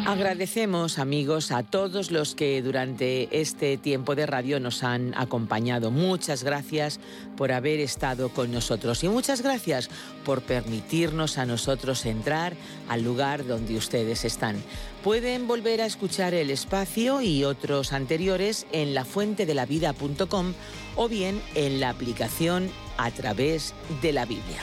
Agradecemos, 0.08 0.98
amigos, 0.98 1.52
a 1.52 1.62
todos 1.62 2.10
los 2.10 2.34
que 2.34 2.62
durante 2.62 3.28
este 3.42 3.76
tiempo 3.76 4.14
de 4.14 4.24
radio 4.24 4.58
nos 4.58 4.82
han 4.82 5.12
acompañado. 5.14 5.90
Muchas 5.90 6.44
gracias 6.44 6.98
por 7.36 7.52
haber 7.52 7.78
estado 7.80 8.30
con 8.30 8.50
nosotros 8.50 9.04
y 9.04 9.10
muchas 9.10 9.42
gracias 9.42 9.90
por 10.24 10.40
permitirnos 10.40 11.36
a 11.36 11.44
nosotros 11.44 12.06
entrar 12.06 12.54
al 12.88 13.02
lugar 13.02 13.46
donde 13.46 13.76
ustedes 13.76 14.24
están. 14.24 14.56
Pueden 15.04 15.46
volver 15.46 15.82
a 15.82 15.86
escuchar 15.86 16.32
el 16.32 16.48
espacio 16.50 17.20
y 17.20 17.44
otros 17.44 17.92
anteriores 17.92 18.66
en 18.72 18.94
lafuentedelavida.com 18.94 20.54
o 20.96 21.08
bien 21.10 21.38
en 21.54 21.80
la 21.80 21.90
aplicación 21.90 22.70
a 22.96 23.10
través 23.10 23.74
de 24.00 24.14
la 24.14 24.24
Biblia. 24.24 24.56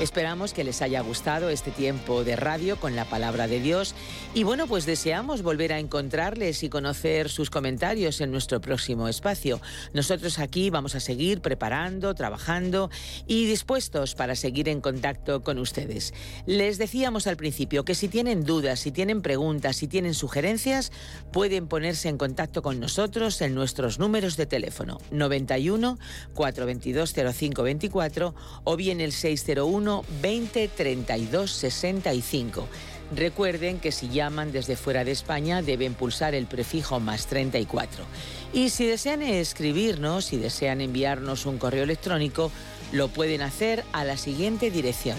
Esperamos 0.00 0.54
que 0.54 0.64
les 0.64 0.80
haya 0.80 1.02
gustado 1.02 1.50
este 1.50 1.70
tiempo 1.70 2.24
de 2.24 2.34
radio 2.34 2.80
con 2.80 2.96
la 2.96 3.04
palabra 3.04 3.46
de 3.46 3.60
Dios 3.60 3.94
y 4.32 4.44
bueno, 4.44 4.66
pues 4.66 4.86
deseamos 4.86 5.42
volver 5.42 5.74
a 5.74 5.78
encontrarles 5.78 6.62
y 6.62 6.70
conocer 6.70 7.28
sus 7.28 7.50
comentarios 7.50 8.22
en 8.22 8.30
nuestro 8.30 8.62
próximo 8.62 9.08
espacio. 9.08 9.60
Nosotros 9.92 10.38
aquí 10.38 10.70
vamos 10.70 10.94
a 10.94 11.00
seguir 11.00 11.42
preparando, 11.42 12.14
trabajando 12.14 12.88
y 13.26 13.44
dispuestos 13.44 14.14
para 14.14 14.36
seguir 14.36 14.70
en 14.70 14.80
contacto 14.80 15.42
con 15.42 15.58
ustedes. 15.58 16.14
Les 16.46 16.78
decíamos 16.78 17.26
al 17.26 17.36
principio 17.36 17.84
que 17.84 17.94
si 17.94 18.08
tienen 18.08 18.44
dudas, 18.44 18.80
si 18.80 18.92
tienen 18.92 19.20
preguntas, 19.20 19.76
si 19.76 19.86
tienen 19.86 20.14
sugerencias, 20.14 20.92
pueden 21.30 21.68
ponerse 21.68 22.08
en 22.08 22.16
contacto 22.16 22.62
con 22.62 22.80
nosotros 22.80 23.42
en 23.42 23.54
nuestros 23.54 23.98
números 23.98 24.38
de 24.38 24.46
teléfono 24.46 24.98
91 25.10 25.98
422 26.32 27.12
0524 27.12 28.34
o 28.64 28.76
bien 28.76 29.02
el 29.02 29.12
601 29.12 29.89
20 30.22 30.68
32 30.68 31.50
65. 31.50 32.66
Recuerden 33.14 33.80
que 33.80 33.90
si 33.90 34.08
llaman 34.08 34.52
desde 34.52 34.76
fuera 34.76 35.04
de 35.04 35.10
España 35.10 35.62
deben 35.62 35.94
pulsar 35.94 36.34
el 36.34 36.46
prefijo 36.46 37.00
más 37.00 37.26
34. 37.26 38.04
Y 38.52 38.70
si 38.70 38.86
desean 38.86 39.22
escribirnos, 39.22 40.26
si 40.26 40.36
desean 40.36 40.80
enviarnos 40.80 41.44
un 41.46 41.58
correo 41.58 41.82
electrónico, 41.82 42.52
lo 42.92 43.08
pueden 43.08 43.42
hacer 43.42 43.84
a 43.92 44.04
la 44.04 44.16
siguiente 44.16 44.70
dirección: 44.70 45.18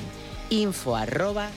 info 0.49 0.95
arroba 0.95 1.49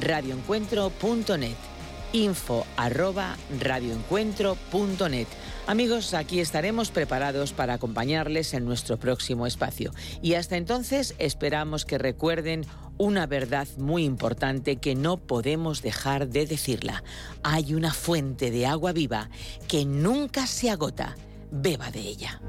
radioencuentro.net. 0.00 1.69
Info 2.12 2.66
arroba 2.76 3.36
radioencuentro.net. 3.60 5.26
Amigos, 5.66 6.14
aquí 6.14 6.40
estaremos 6.40 6.90
preparados 6.90 7.52
para 7.52 7.74
acompañarles 7.74 8.54
en 8.54 8.64
nuestro 8.64 8.96
próximo 8.96 9.46
espacio. 9.46 9.92
Y 10.20 10.34
hasta 10.34 10.56
entonces 10.56 11.14
esperamos 11.18 11.84
que 11.84 11.98
recuerden 11.98 12.66
una 12.98 13.26
verdad 13.26 13.68
muy 13.78 14.04
importante 14.04 14.76
que 14.76 14.94
no 14.94 15.16
podemos 15.16 15.82
dejar 15.82 16.28
de 16.28 16.46
decirla. 16.46 17.02
Hay 17.42 17.74
una 17.74 17.94
fuente 17.94 18.50
de 18.50 18.66
agua 18.66 18.92
viva 18.92 19.30
que 19.68 19.84
nunca 19.84 20.46
se 20.46 20.70
agota. 20.70 21.16
Beba 21.50 21.90
de 21.90 22.00
ella. 22.00 22.40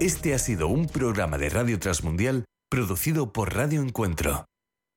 Este 0.00 0.34
ha 0.34 0.38
sido 0.38 0.68
un 0.68 0.86
programa 0.86 1.38
de 1.38 1.48
Radio 1.48 1.78
Transmundial 1.78 2.44
producido 2.68 3.32
por 3.32 3.54
Radio 3.54 3.80
Encuentro, 3.80 4.46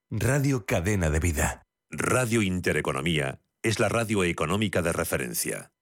Radio 0.10 0.66
Cadena 0.66 1.10
de 1.10 1.20
Vida. 1.20 1.64
Radio 1.90 2.42
Intereconomía 2.42 3.42
es 3.62 3.78
la 3.82 3.90
radio 3.90 4.24
económica 4.24 4.82
de 4.82 4.94
referencia. 4.94 5.74